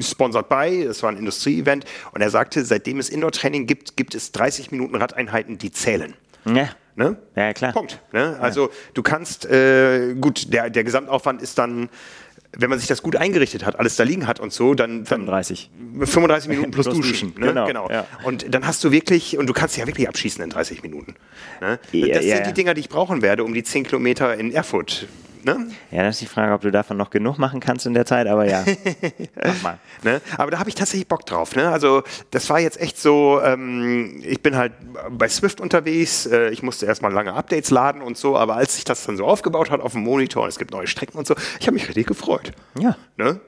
[0.01, 1.83] sponsored by, das war ein Industrie-Event.
[2.13, 6.13] Und er sagte, seitdem es Indoor-Training gibt, gibt es 30 Minuten Radeinheiten, die zählen.
[6.45, 7.15] Ja, Ne?
[7.33, 7.71] ja klar.
[7.71, 8.01] Punkt.
[8.11, 8.37] Ne?
[8.41, 11.87] Also du kannst, äh, gut, der, der Gesamtaufwand ist dann,
[12.57, 15.05] wenn man sich das gut eingerichtet hat, alles da liegen hat und so, dann, dann
[15.05, 15.69] 35.
[15.99, 17.35] 35 Minuten plus, Plus Duschen.
[17.35, 17.65] Duschen, ne?
[17.67, 18.07] genau, ja.
[18.23, 21.15] Und dann hast du wirklich, und du kannst ja wirklich abschießen in 30 Minuten.
[21.61, 21.79] Ne?
[21.91, 24.51] Ja, das ja, sind die Dinger, die ich brauchen werde, um die 10 Kilometer in
[24.51, 25.07] Erfurt.
[25.43, 25.67] Ne?
[25.91, 28.27] Ja, das ist die Frage, ob du davon noch genug machen kannst in der Zeit,
[28.27, 28.65] aber ja.
[29.45, 29.79] Mach mal.
[30.03, 30.21] Ne?
[30.37, 31.55] Aber da habe ich tatsächlich Bock drauf.
[31.55, 31.69] Ne?
[31.69, 34.73] Also das war jetzt echt so, ähm, ich bin halt
[35.09, 38.83] bei Swift unterwegs, äh, ich musste erstmal lange Updates laden und so, aber als sich
[38.83, 41.35] das dann so aufgebaut hat auf dem Monitor, und es gibt neue Strecken und so,
[41.59, 42.51] ich habe mich richtig gefreut.
[42.77, 42.97] Ja.
[43.17, 43.39] Ne?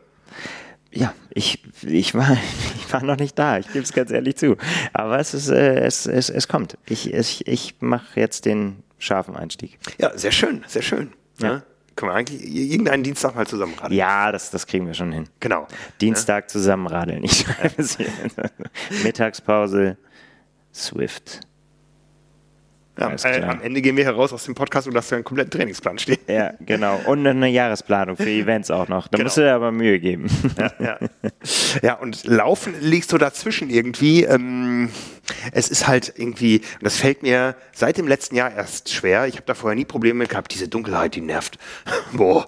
[0.93, 2.37] Ja, ich, ich, war,
[2.75, 4.57] ich war noch nicht da, ich gebe es ganz ehrlich zu.
[4.93, 6.77] Aber es, ist, äh, es, es, es kommt.
[6.85, 9.77] Ich, ich, ich mache jetzt den scharfen Einstieg.
[9.97, 11.11] Ja, sehr schön, sehr schön.
[11.39, 11.47] Ja.
[11.47, 11.63] Ne?
[11.95, 13.97] Können wir eigentlich irgendeinen Dienstag mal zusammen radeln?
[13.97, 15.27] Ja, das, das kriegen wir schon hin.
[15.39, 15.67] Genau.
[15.99, 17.23] Dienstag zusammen radeln.
[17.23, 18.07] Ich schreibe es hier.
[19.03, 19.97] Mittagspause,
[20.73, 21.41] Swift.
[23.01, 25.99] Ja, äh, am Ende gehen wir heraus aus dem Podcast und lassen einen kompletten Trainingsplan
[25.99, 26.17] stehen.
[26.27, 26.99] Ja, genau.
[27.05, 29.07] Und eine Jahresplanung für Events auch noch.
[29.07, 29.25] Da Genau.
[29.25, 30.27] musst du dir aber Mühe geben.
[30.57, 30.99] Ja, ja.
[31.81, 34.23] ja, und Laufen liegt so dazwischen irgendwie.
[34.23, 34.89] Ähm,
[35.51, 39.27] es ist halt irgendwie, das fällt mir seit dem letzten Jahr erst schwer.
[39.27, 40.53] Ich habe da vorher nie Probleme mit gehabt.
[40.53, 41.57] Diese Dunkelheit, die nervt.
[42.13, 42.47] Boah.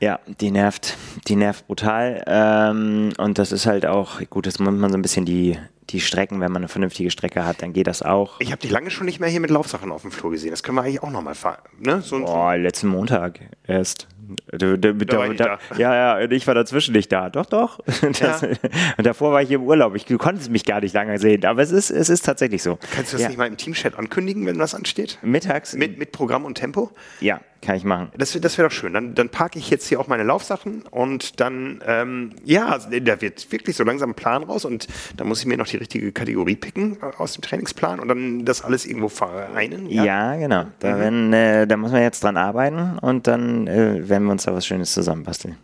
[0.00, 0.96] Ja, die nervt,
[1.28, 2.22] die nervt brutal.
[2.26, 5.58] Ähm, und das ist halt auch, gut, das muss man so ein bisschen die,
[5.90, 8.40] die Strecken, wenn man eine vernünftige Strecke hat, dann geht das auch.
[8.40, 10.50] Ich habe dich lange schon nicht mehr hier mit Laufsachen auf dem Flur gesehen.
[10.50, 11.62] Das können wir eigentlich auch nochmal fahren.
[11.78, 12.00] Ne?
[12.02, 14.08] So Boah, letzten Montag erst.
[14.50, 17.30] Da, da, da, da, ja, ja, ich war dazwischen nicht da.
[17.30, 17.80] Doch, doch.
[18.20, 19.94] Das, Und davor war ich im Urlaub.
[19.94, 22.78] Ich, du konntest mich gar nicht lange sehen, aber es ist, es ist tatsächlich so.
[22.94, 23.28] Kannst du das ja.
[23.28, 25.18] nicht mal im Teamchat ankündigen, wenn das ansteht?
[25.22, 25.74] Mittags?
[25.74, 26.90] Mit, mit Programm und Tempo?
[27.20, 28.08] ja, kann ich machen.
[28.16, 28.94] Das, das wäre doch schön.
[28.94, 33.52] Dann, dann parke ich jetzt hier auch meine Laufsachen und dann, ähm, ja, da wird
[33.52, 36.56] wirklich so langsam ein Plan raus und da muss ich mir noch die richtige Kategorie
[36.56, 39.90] picken aus dem Trainingsplan und dann das alles irgendwo vereinen.
[39.90, 40.64] Ja, genau.
[40.78, 44.44] Da, werden, äh, da muss man jetzt dran arbeiten und dann äh, werden wir uns
[44.44, 45.56] da was Schönes zusammenbasteln.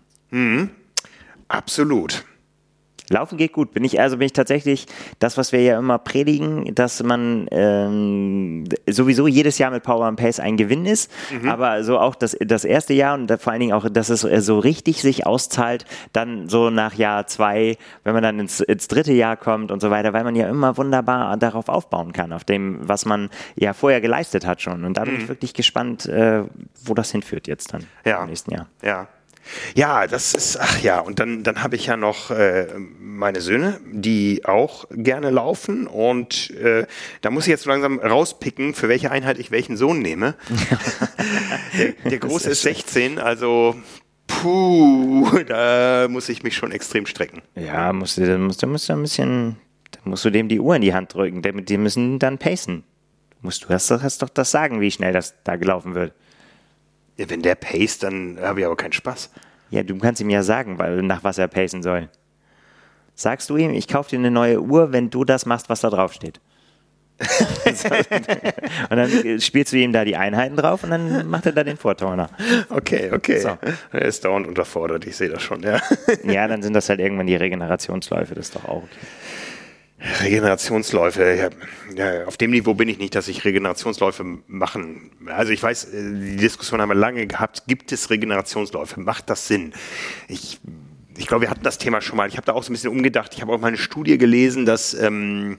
[1.48, 2.24] Absolut.
[3.10, 3.72] Laufen geht gut.
[3.72, 4.86] Bin ich, also bin ich tatsächlich
[5.18, 10.18] das, was wir ja immer predigen, dass man ähm, sowieso jedes Jahr mit Power and
[10.18, 11.10] Pace ein Gewinn ist,
[11.48, 14.40] aber so auch das, das erste Jahr und vor allen Dingen auch, dass es äh,
[14.40, 19.12] so richtig sich auszahlt, dann so nach Jahr zwei, wenn man dann ins, ins dritte
[19.12, 22.78] Jahr kommt und so weiter, weil man ja immer wunderbar darauf aufbauen kann, auf dem,
[22.88, 24.84] was man ja vorher geleistet hat schon.
[24.84, 26.42] Und da bin ich wirklich gespannt, äh,
[26.84, 28.22] wo das hinführt jetzt dann Ja.
[28.22, 28.66] im nächsten Jahr.
[28.82, 29.08] Ja.
[29.74, 32.66] Ja, das ist, ach ja, und dann, dann habe ich ja noch äh,
[32.98, 36.86] meine Söhne, die auch gerne laufen und äh,
[37.20, 40.34] da muss ich jetzt langsam rauspicken, für welche Einheit ich welchen Sohn nehme.
[41.78, 43.74] der, der Große ist 16, also
[44.26, 47.42] puh, da muss ich mich schon extrem strecken.
[47.54, 49.56] Ja, musst du, musst, du musst ein bisschen,
[49.90, 52.84] da musst du dem die Uhr in die Hand drücken, die müssen dann pacen.
[53.30, 56.12] Du, musst, du hast, doch, hast doch das sagen, wie schnell das da gelaufen wird.
[57.16, 59.30] Wenn der pace, dann habe ich aber keinen Spaß.
[59.70, 62.08] Ja, du kannst ihm ja sagen, weil, nach was er pacen soll.
[63.14, 65.90] Sagst du ihm, ich kaufe dir eine neue Uhr, wenn du das machst, was da
[65.90, 66.40] drauf steht.
[68.90, 71.78] und dann spielst du ihm da die Einheiten drauf und dann macht er da den
[71.78, 72.28] Vorturner.
[72.68, 73.38] Okay, okay.
[73.38, 73.56] So.
[73.90, 75.80] Er ist dauernd unterfordert, ich sehe das schon, ja.
[76.24, 79.06] ja, dann sind das halt irgendwann die Regenerationsläufe, das ist doch auch okay.
[79.98, 81.50] Regenerationsläufe,
[81.94, 85.10] ja, auf dem Niveau bin ich nicht, dass ich Regenerationsläufe machen.
[85.26, 89.00] Also ich weiß, äh, die Diskussion haben wir lange gehabt, gibt es Regenerationsläufe?
[89.00, 89.72] Macht das Sinn?
[90.28, 90.60] Ich,
[91.16, 92.28] ich glaube, wir hatten das Thema schon mal.
[92.28, 93.32] Ich habe da auch so ein bisschen umgedacht.
[93.34, 95.56] Ich habe auch mal eine Studie gelesen, dass ähm,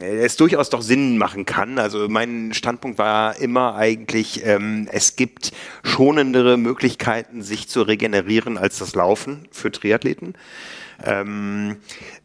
[0.00, 1.80] es durchaus doch Sinn machen kann.
[1.80, 5.50] Also mein Standpunkt war immer eigentlich, ähm, es gibt
[5.82, 10.34] schonendere Möglichkeiten, sich zu regenerieren als das Laufen für Triathleten.
[11.04, 11.76] Ähm,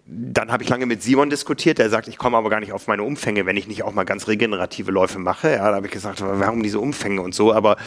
[0.06, 2.88] dann habe ich lange mit Simon diskutiert, der sagt, ich komme aber gar nicht auf
[2.88, 5.52] meine Umfänge, wenn ich nicht auch mal ganz regenerative Läufe mache.
[5.52, 7.78] Ja, da habe ich gesagt, warum diese Umfänge und so, aber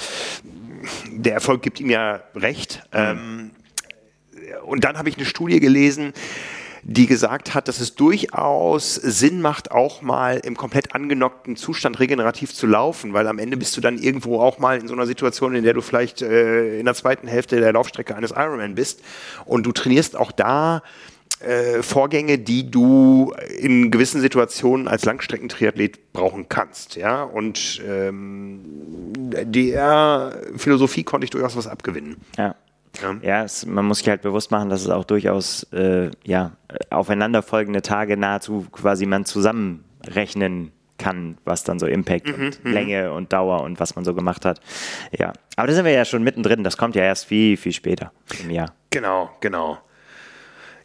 [1.11, 2.83] der Erfolg gibt ihm ja recht.
[2.93, 2.99] Mhm.
[2.99, 3.51] Ähm,
[4.65, 6.13] und dann habe ich eine Studie gelesen,
[6.91, 12.55] die gesagt hat, dass es durchaus Sinn macht, auch mal im komplett angenockten Zustand regenerativ
[12.55, 15.55] zu laufen, weil am Ende bist du dann irgendwo auch mal in so einer Situation,
[15.55, 19.03] in der du vielleicht äh, in der zweiten Hälfte der Laufstrecke eines Ironman bist
[19.45, 20.83] und du trainierst auch da
[21.41, 26.97] äh, Vorgänge, die du in gewissen Situationen als Langstreckentriathlet brauchen kannst.
[26.97, 27.23] Ja?
[27.23, 28.63] Und ähm,
[29.15, 32.17] der Philosophie konnte ich durchaus was abgewinnen.
[32.39, 32.55] Ja.
[33.03, 36.53] Ja, ja es, man muss sich halt bewusst machen, dass es auch durchaus äh, ja,
[36.91, 42.73] aufeinanderfolgende Tage nahezu quasi man zusammenrechnen kann, was dann so Impact mhm, und mhm.
[42.73, 44.61] Länge und Dauer und was man so gemacht hat.
[45.17, 46.65] Ja, aber da sind wir ja schon mittendrin.
[46.65, 48.75] Das kommt ja erst viel, viel später im Jahr.
[48.91, 49.79] Genau, genau.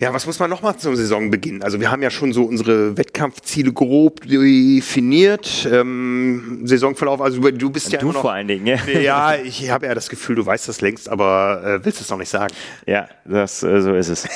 [0.04, 1.64] Ja, was muss man noch mal zum Saisonbeginn?
[1.64, 5.66] Also wir haben ja schon so unsere Wettkampfziele grob definiert.
[5.72, 8.76] Ähm, Saisonverlauf, also du bist ja du immer noch, vor allen Dingen, ja.
[9.00, 12.18] Ja, ich habe ja das Gefühl, du weißt das längst, aber äh, willst es noch
[12.18, 12.54] nicht sagen.
[12.86, 14.28] Ja, das, äh, so ist es.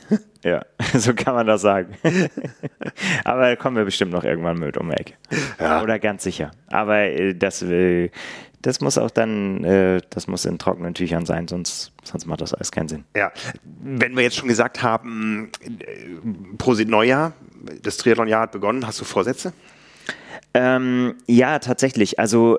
[0.44, 0.62] ja,
[0.94, 1.96] so kann man das sagen.
[3.24, 5.14] aber da kommen wir bestimmt noch irgendwann mit um Ecke.
[5.58, 5.82] Ja.
[5.82, 6.50] Oder ganz sicher.
[6.66, 8.10] Aber äh, das, äh,
[8.62, 12.54] das muss auch dann, äh, das muss in trockenen Tüchern sein, sonst, sonst macht das
[12.54, 13.04] alles keinen Sinn.
[13.16, 13.32] Ja,
[13.82, 17.32] wenn wir jetzt schon gesagt haben, äh, Prosit Neujahr,
[17.82, 19.52] das Triathlonjahr hat begonnen, hast du Vorsätze?
[20.58, 22.18] Ähm, ja, tatsächlich.
[22.18, 22.58] Also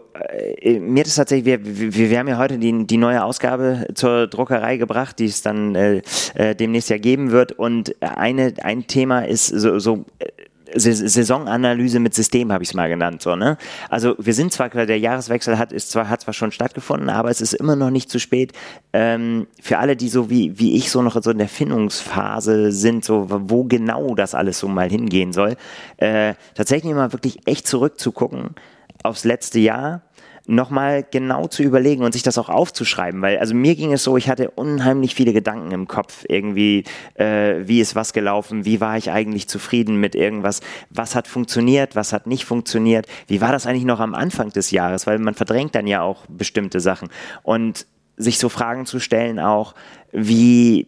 [0.60, 4.28] äh, mir ist tatsächlich, wir, wir, wir haben ja heute die, die neue Ausgabe zur
[4.28, 6.02] Druckerei gebracht, die es dann äh,
[6.36, 7.54] äh, demnächst ja geben wird.
[7.54, 10.28] Und eine, ein Thema ist so, so äh,
[10.74, 13.22] Saisonanalyse mit System habe ich es mal genannt.
[13.22, 13.58] So, ne?
[13.90, 17.42] Also wir sind zwar, der Jahreswechsel hat, ist zwar, hat zwar schon stattgefunden, aber es
[17.42, 18.54] ist immer noch nicht zu spät.
[18.94, 23.06] Ähm, für alle, die so wie, wie ich so noch so in der Findungsphase sind,
[23.06, 25.56] so wo genau das alles so mal hingehen soll,
[25.98, 28.56] äh, tatsächlich mal wirklich echt zurückzugucken
[29.04, 30.02] aufs letzte Jahr
[30.48, 34.18] nochmal genau zu überlegen und sich das auch aufzuschreiben, weil also mir ging es so,
[34.18, 38.98] ich hatte unheimlich viele Gedanken im Kopf, irgendwie, äh, wie ist was gelaufen, wie war
[38.98, 43.68] ich eigentlich zufrieden mit irgendwas, was hat funktioniert, was hat nicht funktioniert, wie war das
[43.68, 47.10] eigentlich noch am Anfang des Jahres, weil man verdrängt dann ja auch bestimmte Sachen.
[47.44, 49.76] Und sich so Fragen zu stellen auch,
[50.12, 50.88] wie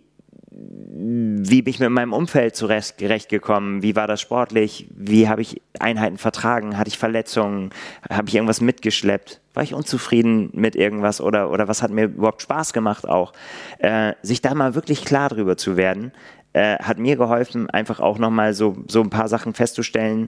[0.62, 3.82] wie bin ich mit meinem Umfeld zurechtgekommen?
[3.82, 4.88] Wie war das sportlich?
[4.94, 6.78] Wie habe ich Einheiten vertragen?
[6.78, 7.70] Hatte ich Verletzungen?
[8.10, 9.40] Habe ich irgendwas mitgeschleppt?
[9.54, 13.32] War ich unzufrieden mit irgendwas oder, oder was hat mir überhaupt Spaß gemacht auch?
[13.78, 16.12] Äh, sich da mal wirklich klar drüber zu werden,
[16.54, 20.28] äh, hat mir geholfen, einfach auch nochmal so, so ein paar Sachen festzustellen.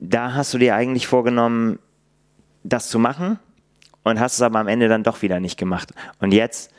[0.00, 1.78] Da hast du dir eigentlich vorgenommen,
[2.64, 3.38] das zu machen
[4.04, 5.92] und hast es aber am Ende dann doch wieder nicht gemacht.
[6.18, 6.72] Und jetzt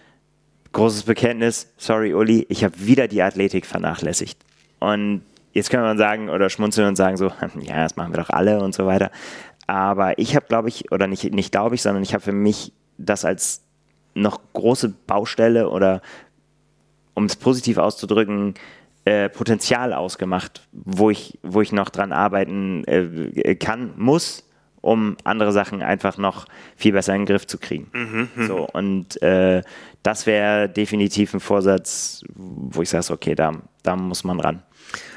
[0.73, 4.37] großes Bekenntnis, sorry Uli, ich habe wieder die Athletik vernachlässigt.
[4.79, 7.31] Und jetzt kann man sagen oder schmunzeln und sagen so,
[7.61, 9.11] ja, das machen wir doch alle und so weiter.
[9.67, 12.73] Aber ich habe, glaube ich, oder nicht, nicht glaube ich, sondern ich habe für mich
[12.97, 13.61] das als
[14.13, 16.01] noch große Baustelle oder,
[17.13, 18.55] um es positiv auszudrücken,
[19.05, 24.43] äh, Potenzial ausgemacht, wo ich, wo ich noch dran arbeiten äh, kann, muss,
[24.83, 27.89] um andere Sachen einfach noch viel besser in den Griff zu kriegen.
[27.93, 28.47] Mhm, mhm.
[28.47, 29.63] so, und äh,
[30.03, 34.61] das wäre definitiv ein Vorsatz, wo ich sage, okay, da, da muss man ran.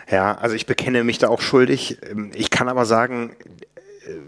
[0.08, 1.98] Ja, also ich bekenne mich da auch schuldig.
[2.34, 3.32] Ich kann aber sagen,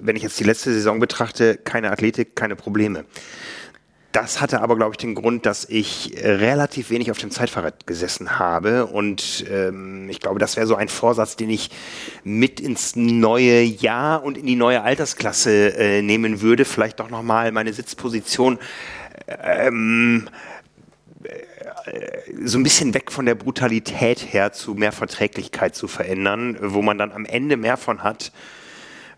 [0.01, 3.05] wenn ich jetzt die letzte Saison betrachte, keine Athletik, keine Probleme.
[4.13, 8.39] Das hatte aber, glaube ich, den Grund, dass ich relativ wenig auf dem Zeitfahrrad gesessen
[8.39, 8.87] habe.
[8.87, 11.71] Und ähm, ich glaube, das wäre so ein Vorsatz, den ich
[12.25, 16.65] mit ins neue Jahr und in die neue Altersklasse äh, nehmen würde.
[16.65, 18.59] Vielleicht doch nochmal meine Sitzposition
[19.27, 20.29] ähm,
[21.25, 21.31] äh,
[22.45, 26.97] so ein bisschen weg von der Brutalität her zu mehr Verträglichkeit zu verändern, wo man
[26.97, 28.33] dann am Ende mehr von hat,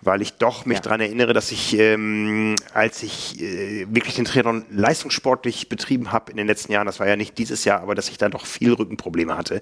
[0.02, 0.82] weil ich doch mich ja.
[0.82, 6.36] daran erinnere, dass ich, ähm, als ich äh, wirklich den Triathlon leistungssportlich betrieben habe in
[6.36, 8.72] den letzten Jahren, das war ja nicht dieses Jahr, aber dass ich da doch viel
[8.72, 9.60] Rückenprobleme hatte,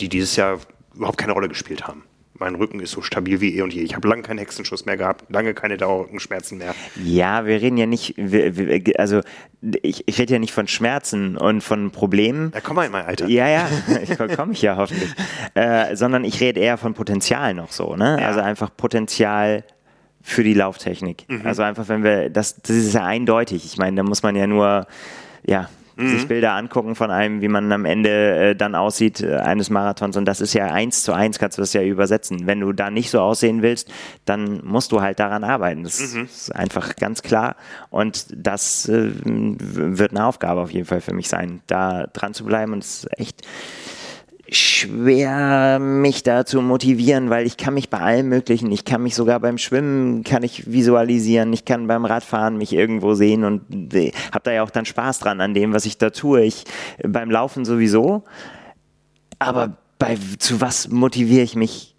[0.00, 0.58] die dieses Jahr
[0.94, 2.04] überhaupt keine Rolle gespielt haben
[2.40, 3.82] mein Rücken ist so stabil wie eh und je.
[3.82, 6.74] Ich habe lange keinen Hexenschuss mehr gehabt, lange keine Dauerrückenschmerzen mehr.
[7.02, 8.14] Ja, wir reden ja nicht,
[8.98, 9.20] also
[9.82, 12.50] ich, ich rede ja nicht von Schmerzen und von Problemen.
[12.52, 13.26] Da komm mal in mein Alter.
[13.26, 13.68] Ja, ja,
[14.36, 15.10] komme ich ja hoffentlich.
[15.54, 18.18] Äh, sondern ich rede eher von Potenzial noch so, ne?
[18.20, 18.28] Ja.
[18.28, 19.64] Also einfach Potenzial
[20.22, 21.24] für die Lauftechnik.
[21.28, 21.42] Mhm.
[21.44, 23.64] Also einfach, wenn wir, das, das ist ja eindeutig.
[23.64, 24.86] Ich meine, da muss man ja nur,
[25.46, 26.08] ja, mhm.
[26.08, 30.16] sich Bilder angucken von einem, wie man am Ende äh, dann aussieht äh, eines Marathons.
[30.16, 32.46] Und das ist ja eins zu eins, kannst du das ja übersetzen.
[32.46, 33.92] Wenn du da nicht so aussehen willst,
[34.24, 35.82] dann musst du halt daran arbeiten.
[35.82, 36.24] Das mhm.
[36.24, 37.56] ist einfach ganz klar.
[37.90, 42.44] Und das äh, wird eine Aufgabe auf jeden Fall für mich sein, da dran zu
[42.44, 42.72] bleiben.
[42.72, 43.46] Und es ist echt
[44.50, 49.14] schwer, mich da zu motivieren, weil ich kann mich bei allem Möglichen, ich kann mich
[49.14, 54.12] sogar beim Schwimmen, kann ich visualisieren, ich kann beim Radfahren mich irgendwo sehen und äh,
[54.32, 56.42] habe da ja auch dann Spaß dran an dem, was ich da tue.
[56.42, 56.64] Ich
[57.02, 58.24] beim Laufen sowieso,
[59.38, 61.96] aber bei zu was motiviere ich mich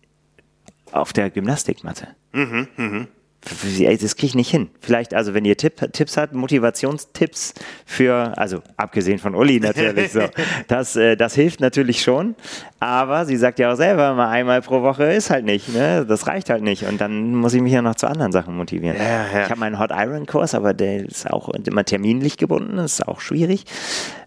[0.92, 2.08] auf der Gymnastikmatte?
[2.32, 3.08] Mhm, mh
[3.42, 4.70] das kriege ich nicht hin.
[4.82, 7.54] Vielleicht, also wenn ihr Tipp, Tipps habt, Motivationstipps
[7.86, 10.22] für, also abgesehen von Uli natürlich so,
[10.68, 12.36] das, äh, das hilft natürlich schon.
[12.82, 16.06] Aber sie sagt ja auch selber, mal einmal pro Woche ist halt nicht, ne?
[16.06, 16.84] Das reicht halt nicht.
[16.84, 18.98] Und dann muss ich mich ja noch zu anderen Sachen motivieren.
[18.98, 19.44] Ja, ja.
[19.44, 23.08] Ich habe meinen Hot Iron Kurs, aber der ist auch immer terminlich gebunden, das ist
[23.08, 23.66] auch schwierig.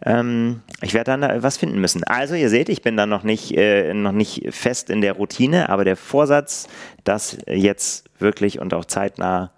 [0.04, 2.02] Ähm, ich werde dann was finden müssen.
[2.04, 5.68] Also ihr seht, ich bin da noch nicht, äh, noch nicht fest in der Routine,
[5.68, 6.68] aber der Vorsatz,
[7.04, 9.50] das jetzt wirklich und auch zeitnah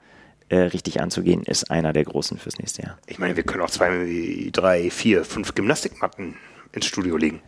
[0.48, 2.98] äh, richtig anzugehen, ist einer der großen fürs nächste Jahr.
[3.06, 6.36] Ich meine, wir können auch zwei, drei, vier, fünf Gymnastikmatten
[6.72, 7.40] ins Studio legen.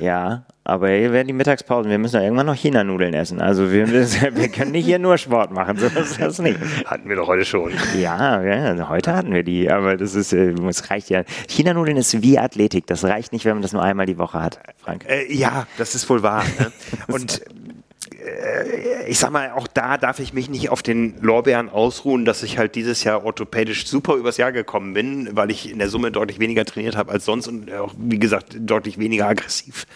[0.00, 1.90] Ja, aber hier werden die Mittagspausen.
[1.90, 3.40] Wir müssen ja irgendwann noch China-Nudeln essen.
[3.40, 5.76] Also wir, wir, können nicht hier nur Sport machen.
[5.76, 6.58] So ist das nicht.
[6.84, 7.72] Hatten wir doch heute schon.
[7.96, 9.70] Ja, ja heute hatten wir die.
[9.70, 11.22] Aber das ist, äh, es reicht ja.
[11.48, 12.86] China-Nudeln ist wie Athletik.
[12.86, 15.04] Das reicht nicht, wenn man das nur einmal die Woche hat, Frank.
[15.08, 16.44] Äh, ja, das ist wohl wahr.
[16.58, 16.72] Ne?
[17.14, 17.42] Und
[19.06, 22.58] ich sag mal, auch da darf ich mich nicht auf den Lorbeeren ausruhen, dass ich
[22.58, 26.38] halt dieses Jahr orthopädisch super übers Jahr gekommen bin, weil ich in der Summe deutlich
[26.38, 29.86] weniger trainiert habe als sonst und auch, wie gesagt, deutlich weniger aggressiv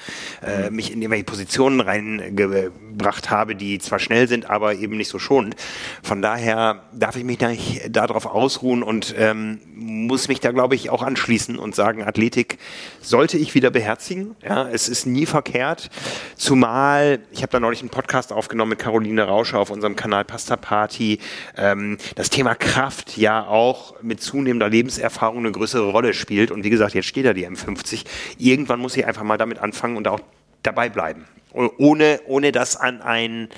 [0.43, 5.19] äh, mich in irgendwelche Positionen reingebracht habe, die zwar schnell sind, aber eben nicht so
[5.19, 5.55] schonend.
[6.03, 10.75] Von daher darf ich mich da nicht darauf ausruhen und ähm, muss mich da, glaube
[10.75, 12.59] ich, auch anschließen und sagen, Athletik
[13.01, 14.35] sollte ich wieder beherzigen.
[14.43, 15.91] Ja, es ist nie verkehrt,
[16.37, 20.25] zumal, ich habe da neulich einen Podcast Podcast aufgenommen mit Caroline Rauscher auf unserem Kanal
[20.25, 21.19] Pasta Party.
[21.55, 26.51] Ähm, das Thema Kraft ja auch mit zunehmender Lebenserfahrung eine größere Rolle spielt.
[26.51, 28.07] Und wie gesagt, jetzt steht da die M50.
[28.39, 30.21] Irgendwann muss ich einfach mal damit anfangen und auch
[30.63, 31.27] dabei bleiben.
[31.53, 33.51] Ohne, ohne das an ein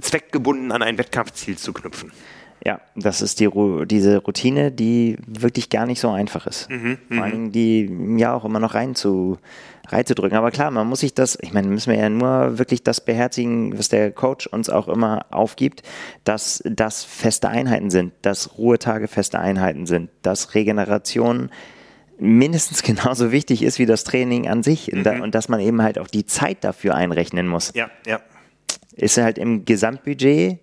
[0.00, 2.10] zweckgebunden an ein Wettkampfziel zu knüpfen.
[2.64, 3.48] Ja, das ist die,
[3.86, 6.68] diese Routine, die wirklich gar nicht so einfach ist.
[6.70, 9.38] Mhm, Vor allen Dingen die ja auch immer noch rein zu,
[9.88, 10.36] reinzudrücken.
[10.36, 13.78] Aber klar, man muss sich das, ich meine, müssen wir ja nur wirklich das beherzigen,
[13.78, 15.82] was der Coach uns auch immer aufgibt,
[16.24, 21.50] dass das feste Einheiten sind, dass Ruhetage feste Einheiten sind, dass Regeneration
[22.18, 25.22] mindestens genauso wichtig ist wie das Training an sich mhm.
[25.22, 27.72] und dass man eben halt auch die Zeit dafür einrechnen muss.
[27.74, 28.20] Ja, ja.
[28.94, 30.58] Ist halt im Gesamtbudget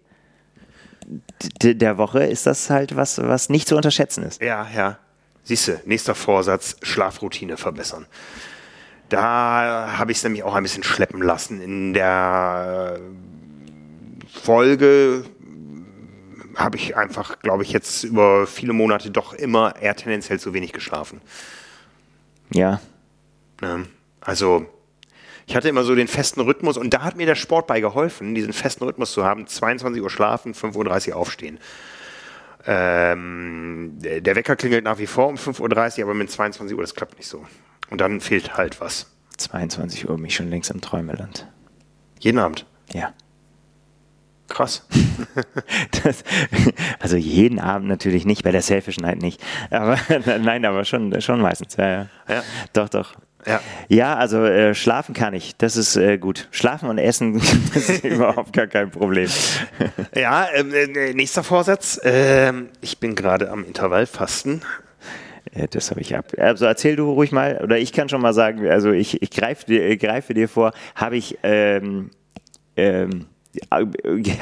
[1.61, 4.41] der Woche ist das halt was, was nicht zu unterschätzen ist.
[4.41, 4.97] Ja, ja.
[5.43, 8.05] Siehst du, nächster Vorsatz, Schlafroutine verbessern.
[9.09, 11.61] Da habe ich es nämlich auch ein bisschen schleppen lassen.
[11.61, 12.99] In der
[14.27, 15.25] Folge
[16.55, 20.73] habe ich einfach, glaube ich, jetzt über viele Monate doch immer eher tendenziell zu wenig
[20.73, 21.21] geschlafen.
[22.51, 22.79] Ja.
[23.61, 23.85] Ne?
[24.21, 24.65] Also
[25.47, 28.33] ich hatte immer so den festen Rhythmus und da hat mir der Sport bei geholfen,
[28.33, 29.45] diesen festen Rhythmus zu haben.
[29.45, 31.59] 22 Uhr schlafen, 5.30 Uhr aufstehen.
[32.67, 36.95] Ähm, der Wecker klingelt nach wie vor um 5.30 Uhr, aber mit 22 Uhr, das
[36.95, 37.45] klappt nicht so.
[37.91, 39.11] Und dann fehlt halt was.
[39.37, 41.47] 22 Uhr, mich schon längst im Träumeland.
[42.19, 42.65] Jeden Abend?
[42.91, 43.13] Ja.
[44.47, 44.87] Krass.
[46.03, 46.23] das,
[46.99, 49.43] also jeden Abend natürlich nicht, bei der Selfish Night nicht.
[49.69, 49.99] Aber
[50.39, 51.75] nein, aber schon, schon meistens.
[51.75, 52.07] Ja, ja.
[52.29, 52.43] ja.
[52.73, 53.15] Doch, doch.
[53.45, 55.55] Ja, ja also äh, schlafen kann ich.
[55.57, 56.47] Das ist äh, gut.
[56.51, 57.35] Schlafen und Essen
[57.75, 59.29] ist überhaupt gar kein Problem.
[60.15, 61.99] ja, ähm, äh, nächster Vorsatz.
[62.03, 64.61] Ähm, ich bin gerade am Intervallfasten.
[65.53, 66.31] Äh, das habe ich ab.
[66.37, 69.65] Also erzähl du ruhig mal, oder ich kann schon mal sagen, also ich, ich greife
[69.65, 72.11] dir, greife dir vor, habe ich ähm,
[72.75, 73.27] ähm,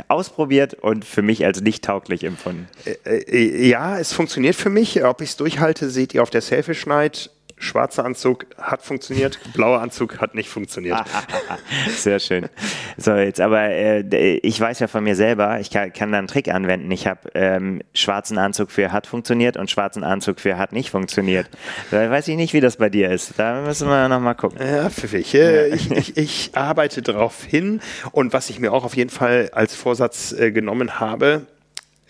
[0.08, 2.68] ausprobiert und für mich als nicht tauglich empfunden.
[2.86, 5.04] Äh, äh, ja, es funktioniert für mich.
[5.04, 7.30] Ob ich es durchhalte, seht ihr auf der Selfish Night
[7.64, 11.00] schwarzer Anzug hat funktioniert, blauer Anzug hat nicht funktioniert.
[11.96, 12.50] Sehr schön.
[12.98, 16.28] So, jetzt aber, äh, ich weiß ja von mir selber, ich kann, kann da einen
[16.28, 16.92] Trick anwenden.
[16.92, 21.50] Ich habe ähm, schwarzen Anzug für hat funktioniert und schwarzen Anzug für hat nicht funktioniert.
[21.92, 23.34] Da weiß ich nicht, wie das bei dir ist.
[23.38, 24.60] Da müssen wir nochmal gucken.
[24.62, 25.34] Ja, pfiffig.
[25.34, 29.50] Äh, ich, ich, ich arbeite darauf hin und was ich mir auch auf jeden Fall
[29.54, 31.48] als Vorsatz äh, genommen habe,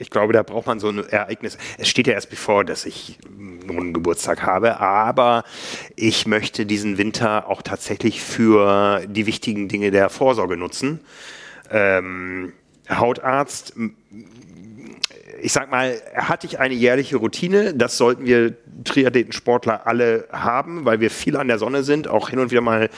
[0.03, 1.57] ich glaube, da braucht man so ein Ereignis.
[1.77, 3.17] Es steht ja erst bevor, dass ich
[3.65, 5.45] nun Geburtstag habe, aber
[5.95, 10.99] ich möchte diesen Winter auch tatsächlich für die wichtigen Dinge der Vorsorge nutzen.
[11.71, 12.51] Ähm,
[12.89, 13.73] Hautarzt,
[15.41, 20.99] ich sag mal, hatte ich eine jährliche Routine, das sollten wir Triathletensportler alle haben, weil
[20.99, 22.89] wir viel an der Sonne sind, auch hin und wieder mal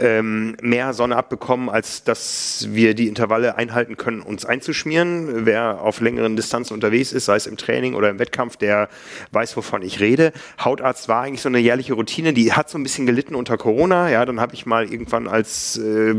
[0.00, 5.46] ähm, mehr Sonne abbekommen, als dass wir die Intervalle einhalten können, uns einzuschmieren.
[5.46, 8.88] Wer auf längeren Distanzen unterwegs ist, sei es im Training oder im Wettkampf, der
[9.32, 10.32] weiß, wovon ich rede.
[10.62, 14.10] Hautarzt war eigentlich so eine jährliche Routine, die hat so ein bisschen gelitten unter Corona.
[14.10, 16.14] Ja, dann habe ich mal irgendwann, als äh,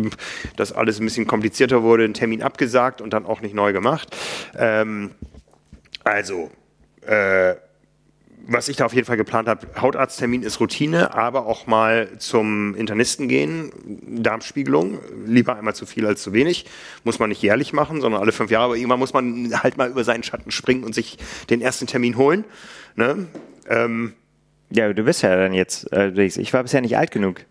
[0.55, 4.15] das alles ein bisschen komplizierter wurde, einen Termin abgesagt und dann auch nicht neu gemacht.
[4.57, 5.11] Ähm,
[6.03, 6.51] also,
[7.05, 7.55] äh,
[8.47, 12.75] was ich da auf jeden Fall geplant habe, Hautarzttermin ist Routine, aber auch mal zum
[12.75, 13.71] Internisten gehen,
[14.07, 16.65] Darmspiegelung, lieber einmal zu viel als zu wenig,
[17.03, 19.89] muss man nicht jährlich machen, sondern alle fünf Jahre, aber irgendwann muss man halt mal
[19.89, 21.17] über seinen Schatten springen und sich
[21.49, 22.45] den ersten Termin holen.
[22.95, 23.27] Ne?
[23.67, 24.13] Ähm,
[24.69, 27.45] ja, du bist ja dann jetzt, äh, ich war bisher nicht alt genug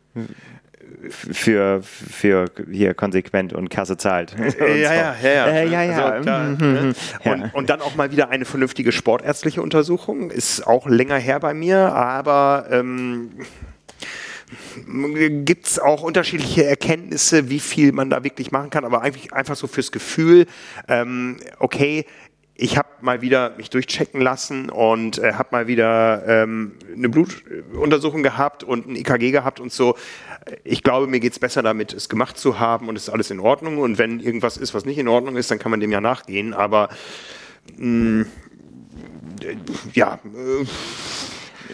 [1.11, 4.35] für, für hier konsequent und Kasse zahlt.
[4.39, 5.47] Und ja, ja, ja, ja.
[5.47, 6.05] Äh, ja, ja.
[6.07, 6.81] Also, klar, mhm, ne?
[6.81, 7.31] Mhm.
[7.31, 10.31] und, und, dann auch mal wieder eine vernünftige sportärztliche Untersuchung.
[10.31, 13.31] Ist auch länger her bei mir, aber ähm,
[15.45, 19.57] gibt es auch unterschiedliche Erkenntnisse, wie viel man da wirklich machen kann, aber eigentlich einfach
[19.57, 20.47] so fürs Gefühl,
[20.89, 22.07] ähm, okay,
[22.59, 28.23] ich habe mal wieder mich durchchecken lassen und äh, habe mal wieder ähm, eine Blutuntersuchung
[28.23, 29.97] gehabt und ein EKG gehabt und so.
[30.65, 33.31] Ich glaube, mir geht es besser damit, es gemacht zu haben und es ist alles
[33.31, 33.79] in Ordnung.
[33.79, 36.55] Und wenn irgendwas ist, was nicht in Ordnung ist, dann kann man dem ja nachgehen.
[36.55, 36.89] Aber
[37.77, 38.27] mh, mm,
[39.95, 40.21] ja.
[40.25, 40.67] Äh,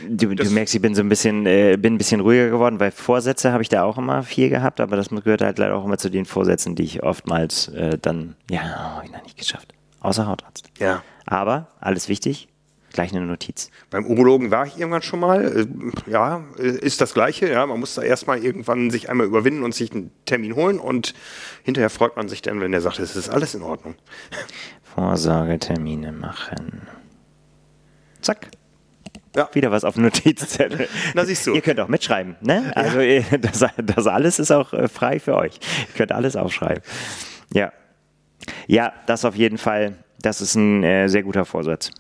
[0.09, 2.91] Du, du, merkst, ich bin so ein bisschen, äh, bin ein bisschen ruhiger geworden, weil
[2.91, 5.99] Vorsätze habe ich da auch immer viel gehabt, aber das gehört halt leider auch immer
[5.99, 9.75] zu den Vorsätzen, die ich oftmals äh, dann, ja, habe ich noch nicht geschafft.
[10.01, 10.71] Außer Hautarzt.
[10.79, 11.03] Ja.
[11.27, 12.49] Aber alles wichtig,
[12.93, 13.71] gleich eine Notiz.
[13.91, 15.67] Beim Urologen war ich irgendwann schon mal.
[16.07, 17.49] Äh, ja, ist das Gleiche.
[17.49, 21.15] Ja, man muss da erstmal irgendwann sich einmal überwinden und sich einen Termin holen und
[21.63, 23.95] hinterher freut man sich dann, wenn der sagt, es ist alles in Ordnung.
[24.83, 26.83] Vorsorgetermine machen.
[28.21, 28.49] Zack.
[29.35, 29.49] Ja.
[29.55, 30.89] Wieder was auf Notizzettel.
[31.15, 31.55] Na, siehst du.
[31.55, 32.71] Ihr könnt auch mitschreiben, ne?
[32.75, 33.23] Also ja.
[33.39, 35.55] das, das alles ist auch äh, frei für euch.
[35.89, 36.83] Ihr könnt alles aufschreiben.
[37.53, 37.73] Ja.
[38.67, 39.97] Ja, das auf jeden Fall.
[40.21, 41.91] Das ist ein äh, sehr guter Vorsatz.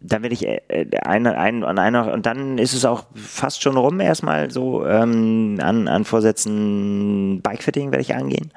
[0.00, 0.60] Dann werde ich äh,
[1.02, 5.58] ein, ein, an einer, und dann ist es auch fast schon rum, erstmal so ähm,
[5.60, 8.52] an, an Vorsätzen Bikefitting werde ich angehen,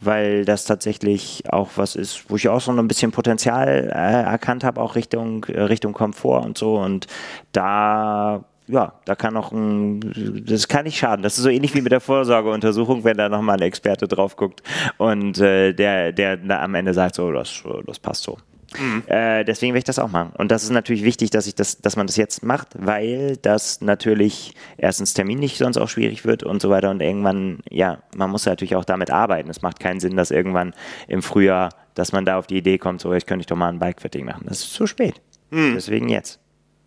[0.00, 4.64] weil das tatsächlich auch was ist, wo ich auch so ein bisschen Potenzial äh, erkannt
[4.64, 6.76] habe, auch Richtung, äh, Richtung Komfort und so.
[6.76, 7.06] Und
[7.52, 11.22] da ja, da kann auch ein, das kann nicht schaden.
[11.22, 14.62] Das ist so ähnlich wie mit der Vorsorgeuntersuchung, wenn da nochmal ein Experte drauf guckt
[14.98, 18.38] und äh, der, der am Ende sagt, so, das, das passt so.
[18.78, 19.02] Mhm.
[19.06, 20.32] Äh, deswegen werde ich das auch machen.
[20.36, 23.80] Und das ist natürlich wichtig, dass ich das, dass man das jetzt macht, weil das
[23.80, 26.90] natürlich erstens terminlich sonst auch schwierig wird und so weiter.
[26.90, 29.50] Und irgendwann, ja, man muss natürlich auch damit arbeiten.
[29.50, 30.74] Es macht keinen Sinn, dass irgendwann
[31.08, 33.68] im Frühjahr, dass man da auf die Idee kommt, so, jetzt könnte ich doch mal
[33.68, 34.46] ein Bike-Fitting machen.
[34.48, 35.20] Das ist zu spät.
[35.50, 35.74] Mhm.
[35.74, 36.40] Deswegen jetzt.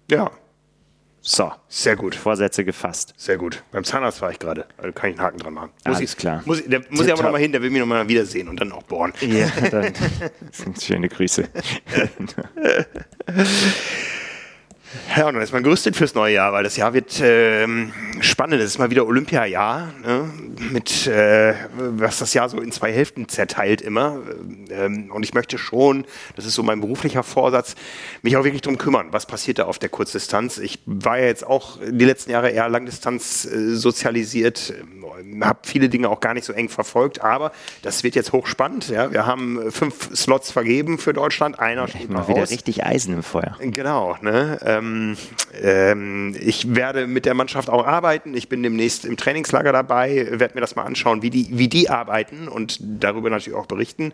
[0.09, 0.31] Ja,
[1.27, 1.51] so.
[1.67, 2.13] Sehr gut.
[2.13, 3.15] Vorsätze gefasst.
[3.17, 3.63] Sehr gut.
[3.71, 4.67] Beim Zahnarzt war ich gerade.
[4.77, 5.71] Also kann ich einen Haken dran machen.
[5.83, 6.43] Muss Alles ich, klar.
[6.45, 8.83] Muss, der muss ich aber nochmal hin, der will mich nochmal wiedersehen und dann auch
[8.83, 9.11] bohren.
[9.21, 9.91] Ja, dann
[10.51, 11.49] sind schöne Grüße.
[15.15, 18.61] Ja, und dann ist man gerüstet fürs neue Jahr, weil das Jahr wird ähm, spannend.
[18.61, 20.29] Es ist mal wieder Olympiajahr, ne?
[20.71, 24.19] mit äh, was das Jahr so in zwei Hälften zerteilt immer.
[24.69, 26.05] Ähm, und ich möchte schon,
[26.35, 27.75] das ist so mein beruflicher Vorsatz,
[28.21, 30.57] mich auch wirklich drum kümmern, was passiert da auf der Kurzdistanz.
[30.57, 35.89] Ich war ja jetzt auch die letzten Jahre eher Langdistanz äh, sozialisiert, äh, habe viele
[35.89, 38.89] Dinge auch gar nicht so eng verfolgt, aber das wird jetzt hochspannend.
[38.89, 39.11] Ja?
[39.11, 43.57] Wir haben fünf Slots vergeben für Deutschland, einer steht mal wieder richtig Eisen im Feuer.
[43.59, 44.59] Genau, ne?
[44.77, 45.17] Ähm,
[45.61, 48.35] ähm, ich werde mit der Mannschaft auch arbeiten.
[48.35, 51.89] Ich bin demnächst im Trainingslager dabei, werde mir das mal anschauen, wie die, wie die
[51.89, 54.13] arbeiten und darüber natürlich auch berichten.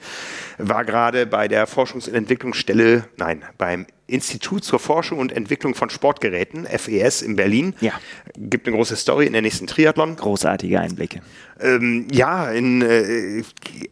[0.57, 5.89] War gerade bei der Forschungs- und Entwicklungsstelle, nein, beim Institut zur Forschung und Entwicklung von
[5.89, 7.73] Sportgeräten, FES in Berlin.
[7.81, 7.93] Ja.
[8.37, 10.15] Gibt eine große Story in der nächsten Triathlon.
[10.15, 11.21] Großartige Einblicke.
[11.59, 13.43] Ähm, ja, in äh,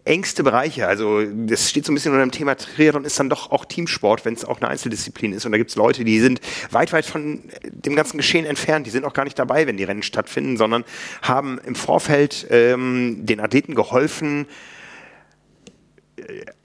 [0.05, 0.87] engste Bereiche.
[0.87, 4.25] Also das steht so ein bisschen unter dem Thema Triathlon ist dann doch auch Teamsport,
[4.25, 5.45] wenn es auch eine Einzeldisziplin ist.
[5.45, 6.41] Und da gibt es Leute, die sind
[6.71, 8.85] weit, weit von dem ganzen Geschehen entfernt.
[8.85, 10.83] Die sind auch gar nicht dabei, wenn die Rennen stattfinden, sondern
[11.21, 14.47] haben im Vorfeld ähm, den Athleten geholfen,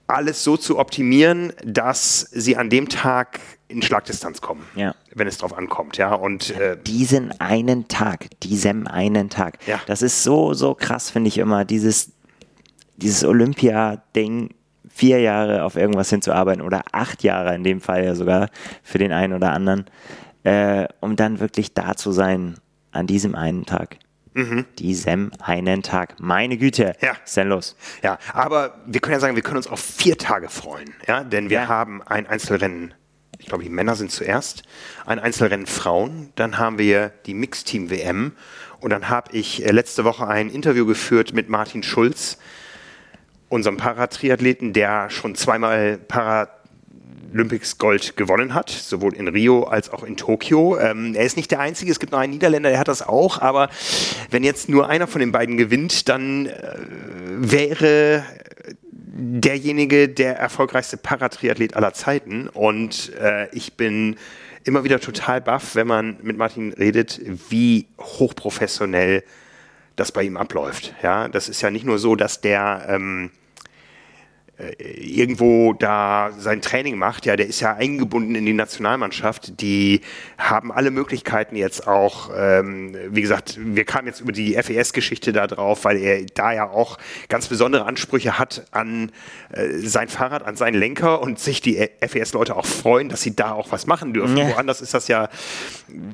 [0.07, 4.93] alles so zu optimieren, dass sie an dem Tag in Schlagdistanz kommen, Ja.
[5.15, 5.97] wenn es drauf ankommt.
[5.97, 9.57] Ja, und äh, Diesen einen Tag, diesem einen Tag.
[9.65, 9.79] Ja.
[9.87, 12.11] Das ist so, so krass, finde ich immer, dieses,
[12.97, 14.49] dieses Olympia-Ding,
[14.87, 18.49] vier Jahre auf irgendwas hinzuarbeiten oder acht Jahre in dem Fall ja sogar
[18.83, 19.85] für den einen oder anderen,
[20.43, 22.55] äh, um dann wirklich da zu sein
[22.91, 23.97] an diesem einen Tag.
[24.79, 26.15] Diesem einen Tag.
[26.19, 26.87] Meine Güte.
[26.99, 27.05] Mhm.
[27.07, 27.13] Ja.
[27.23, 27.75] Ist denn los?
[28.03, 31.49] Ja, aber wir können ja sagen, wir können uns auf vier Tage freuen, ja, denn
[31.49, 31.67] wir Ja.
[31.69, 32.93] haben ein Einzelrennen.
[33.39, 34.63] Ich glaube, die Männer sind zuerst.
[35.05, 36.31] Ein Einzelrennen Frauen.
[36.35, 38.31] Dann haben wir die Mixteam WM.
[38.79, 42.37] Und dann habe ich äh, letzte Woche ein Interview geführt mit Martin Schulz,
[43.49, 45.97] unserem Paratriathleten, der schon zweimal
[47.35, 50.79] Paralympics Gold gewonnen hat, sowohl in Rio als auch in Tokio.
[50.79, 53.41] Ähm, er ist nicht der Einzige, es gibt noch einen Niederländer, der hat das auch,
[53.41, 53.69] aber
[54.31, 56.53] wenn jetzt nur einer von den beiden gewinnt, dann äh,
[57.37, 58.23] wäre
[58.95, 62.47] derjenige der erfolgreichste Paratriathlet aller Zeiten.
[62.47, 64.15] Und äh, ich bin
[64.63, 67.19] immer wieder total baff, wenn man mit Martin redet,
[67.49, 69.23] wie hochprofessionell
[69.97, 70.93] das bei ihm abläuft.
[71.03, 73.29] Ja, das ist ja nicht nur so, dass der ähm,
[74.57, 79.59] irgendwo da sein Training macht, ja, der ist ja eingebunden in die Nationalmannschaft.
[79.59, 79.99] Die
[80.37, 85.47] haben alle Möglichkeiten jetzt auch, ähm, wie gesagt, wir kamen jetzt über die FES-Geschichte da
[85.47, 86.97] drauf, weil er da ja auch
[87.27, 89.11] ganz besondere Ansprüche hat an
[89.51, 93.51] äh, sein Fahrrad, an seinen Lenker und sich die FES-Leute auch freuen, dass sie da
[93.51, 94.37] auch was machen dürfen.
[94.37, 94.55] Ja.
[94.55, 95.27] Woanders ist das ja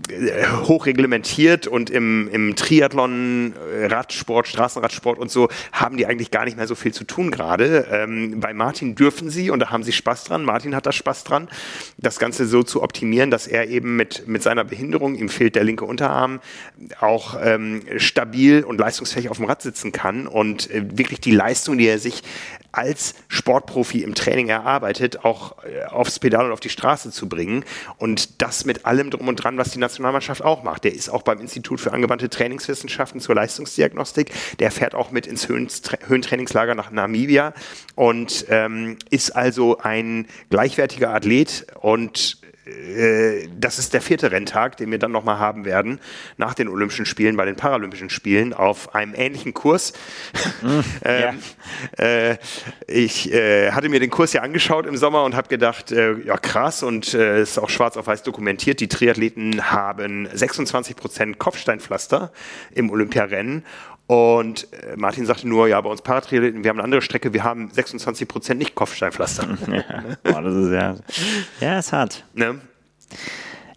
[0.10, 6.46] äh, hochreglementiert und im, im Triathlon, äh, Radsport, Straßenradsport und so haben die eigentlich gar
[6.46, 7.88] nicht mehr so viel zu tun gerade.
[7.92, 10.43] Ähm, bei Martin dürfen sie und da haben sie Spaß dran.
[10.43, 11.49] Martin hat da Spaß dran,
[11.97, 15.63] das Ganze so zu optimieren, dass er eben mit, mit seiner Behinderung, ihm fehlt der
[15.63, 16.39] linke Unterarm,
[16.99, 21.77] auch ähm, stabil und leistungsfähig auf dem Rad sitzen kann und äh, wirklich die Leistung,
[21.77, 22.23] die er sich
[22.72, 27.65] als Sportprofi im Training erarbeitet, auch äh, aufs Pedal und auf die Straße zu bringen.
[27.97, 30.84] Und das mit allem drum und dran, was die Nationalmannschaft auch macht.
[30.84, 34.32] Der ist auch beim Institut für angewandte Trainingswissenschaften zur Leistungsdiagnostik.
[34.59, 37.53] Der fährt auch mit ins Höhentra Höhentrainingslager nach Namibia
[37.95, 42.41] und ähm, ist also ein gleichwertiger Athlet und
[42.72, 45.99] äh, das ist der vierte Renntag, den wir dann nochmal haben werden,
[46.38, 49.93] nach den Olympischen Spielen, bei den Paralympischen Spielen, auf einem ähnlichen Kurs.
[51.05, 51.39] ähm,
[51.97, 52.38] äh,
[52.88, 56.38] ich äh, hatte mir den Kurs ja angeschaut im Sommer und habe gedacht, äh, ja
[56.38, 62.32] krass und äh, ist auch schwarz auf weiß dokumentiert, die Triathleten haben 26 Prozent Kopfsteinpflaster
[62.74, 63.63] im Olympiarennen
[64.12, 67.45] und äh, Martin sagte nur, ja, bei uns Paratriathleten, wir haben eine andere Strecke, wir
[67.45, 69.47] haben 26 Prozent nicht Kopfsteinpflaster.
[70.24, 70.95] Boah, das ist ja,
[71.62, 72.26] ja, ist hart.
[72.34, 72.59] ne?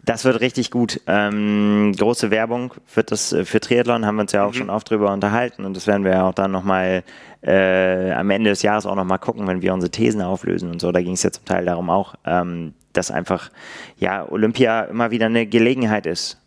[0.03, 1.01] Das wird richtig gut.
[1.07, 4.91] Ähm, große Werbung wird das äh, für Triathlon, haben wir uns ja auch schon oft
[4.91, 7.05] drüber unterhalten und das werden wir ja auch dann nochmal
[7.43, 10.91] äh, am Ende des Jahres auch nochmal gucken, wenn wir unsere Thesen auflösen und so.
[10.91, 13.51] Da ging es ja zum Teil darum auch, ähm, dass einfach
[13.99, 16.44] ja Olympia immer wieder eine Gelegenheit ist,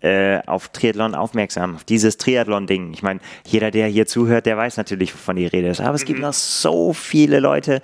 [0.00, 2.92] äh, auf Triathlon aufmerksam, auf dieses Triathlon-Ding.
[2.92, 5.80] Ich meine, jeder, der hier zuhört, der weiß natürlich, wovon die Rede ist.
[5.80, 7.82] Aber es gibt noch so viele Leute,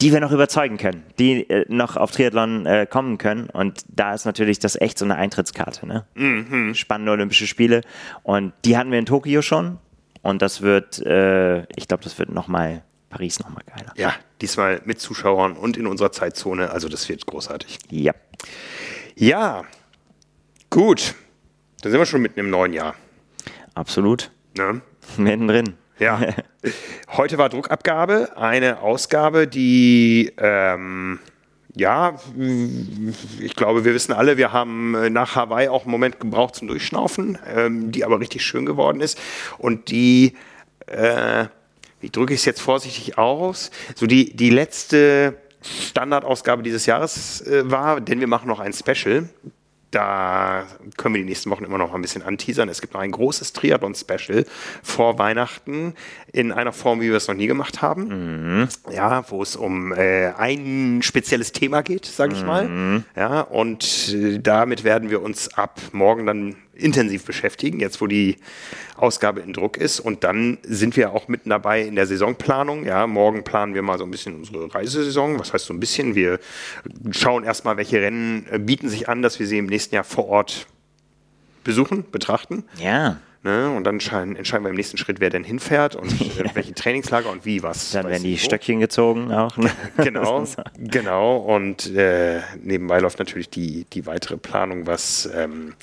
[0.00, 3.50] die wir noch überzeugen können, die äh, noch auf Triathlon äh, kommen können.
[3.50, 5.86] Und da ist natürlich das echt so eine Eintrittskarte.
[5.86, 6.06] Ne?
[6.74, 7.82] Spannende Olympische Spiele.
[8.22, 9.78] Und die hatten wir in Tokio schon.
[10.22, 13.92] Und das wird, äh, ich glaube, das wird nochmal Paris nochmal geiler.
[13.96, 17.78] Ja, diesmal mit Zuschauern und in unserer Zeitzone, also das wird großartig.
[17.90, 18.14] Ja.
[19.16, 19.64] Ja,
[20.70, 21.14] gut.
[21.82, 22.94] Dann sind wir schon mitten im neuen Jahr.
[23.74, 24.30] Absolut.
[24.56, 24.82] Ne?
[25.16, 25.74] Mittendrin.
[25.98, 26.20] Ja.
[27.16, 31.18] Heute war Druckabgabe, eine Ausgabe, die, ähm,
[31.74, 32.16] ja,
[33.38, 36.68] ich glaube, wir wissen alle, wir haben äh, nach Hawaii auch einen Moment gebraucht zum
[36.68, 39.18] Durchschnaufen, ähm, die aber richtig schön geworden ist
[39.58, 40.34] und die,
[40.86, 41.46] äh,
[42.00, 47.70] wie drücke ich es jetzt vorsichtig aus, so die, die letzte Standardausgabe dieses Jahres äh,
[47.70, 49.28] war, denn wir machen noch ein Special.
[49.90, 50.66] Da
[50.96, 52.68] können wir die nächsten Wochen immer noch ein bisschen anteasern.
[52.68, 54.46] Es gibt noch ein großes Triathlon-Special
[54.82, 55.94] vor Weihnachten
[56.32, 58.68] in einer Form, wie wir es noch nie gemacht haben.
[58.90, 63.02] Ja, wo es um äh, ein spezielles Thema geht, sage ich mal.
[63.16, 68.36] Ja, und äh, damit werden wir uns ab morgen dann intensiv beschäftigen, jetzt wo die
[68.96, 70.00] Ausgabe in Druck ist.
[70.00, 72.84] Und dann sind wir auch mitten dabei in der Saisonplanung.
[72.84, 75.38] Ja, morgen planen wir mal so ein bisschen unsere Reisesaison.
[75.38, 76.14] Was heißt so ein bisschen?
[76.14, 76.38] Wir
[77.10, 80.28] schauen erstmal, welche Rennen äh, bieten sich an, dass wir sie im nächsten Jahr vor
[80.28, 80.66] Ort
[81.64, 82.64] besuchen, betrachten.
[82.78, 83.18] Ja.
[83.42, 83.70] Ne?
[83.74, 87.30] Und dann entscheiden, entscheiden wir im nächsten Schritt, wer denn hinfährt und äh, welche Trainingslager
[87.30, 87.92] und wie was.
[87.92, 88.38] Dann werden die wo.
[88.38, 89.56] Stöckchen gezogen auch.
[89.56, 89.70] Ne?
[89.96, 90.44] Genau,
[90.76, 91.36] genau.
[91.38, 95.74] Und äh, nebenbei läuft natürlich die, die weitere Planung, was ähm,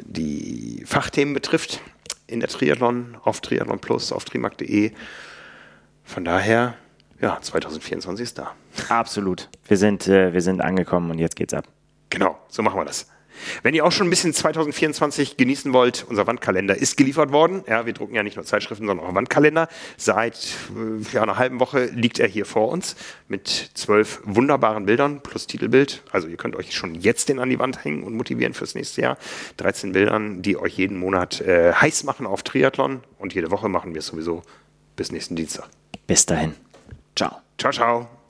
[0.00, 1.80] die Fachthemen betrifft
[2.26, 4.92] in der Triathlon, auf Triathlon Plus, auf trimark.de.
[6.04, 6.74] Von daher,
[7.20, 8.54] ja, 2024 ist da.
[8.88, 9.48] Absolut.
[9.66, 11.66] Wir sind, äh, wir sind angekommen und jetzt geht's ab.
[12.10, 13.08] Genau, so machen wir das.
[13.62, 17.64] Wenn ihr auch schon ein bisschen 2024 genießen wollt, unser Wandkalender ist geliefert worden.
[17.68, 19.68] Ja, wir drucken ja nicht nur Zeitschriften, sondern auch Wandkalender.
[19.96, 22.96] Seit äh, ja, einer halben Woche liegt er hier vor uns
[23.28, 26.02] mit zwölf wunderbaren Bildern plus Titelbild.
[26.10, 29.02] Also ihr könnt euch schon jetzt den an die Wand hängen und motivieren fürs nächste
[29.02, 29.18] Jahr.
[29.56, 33.00] 13 Bildern, die euch jeden Monat äh, heiß machen auf Triathlon.
[33.18, 34.42] Und jede Woche machen wir es sowieso
[34.96, 35.68] bis nächsten Dienstag.
[36.06, 36.54] Bis dahin.
[37.16, 37.38] Ciao.
[37.58, 38.23] Ciao, ciao.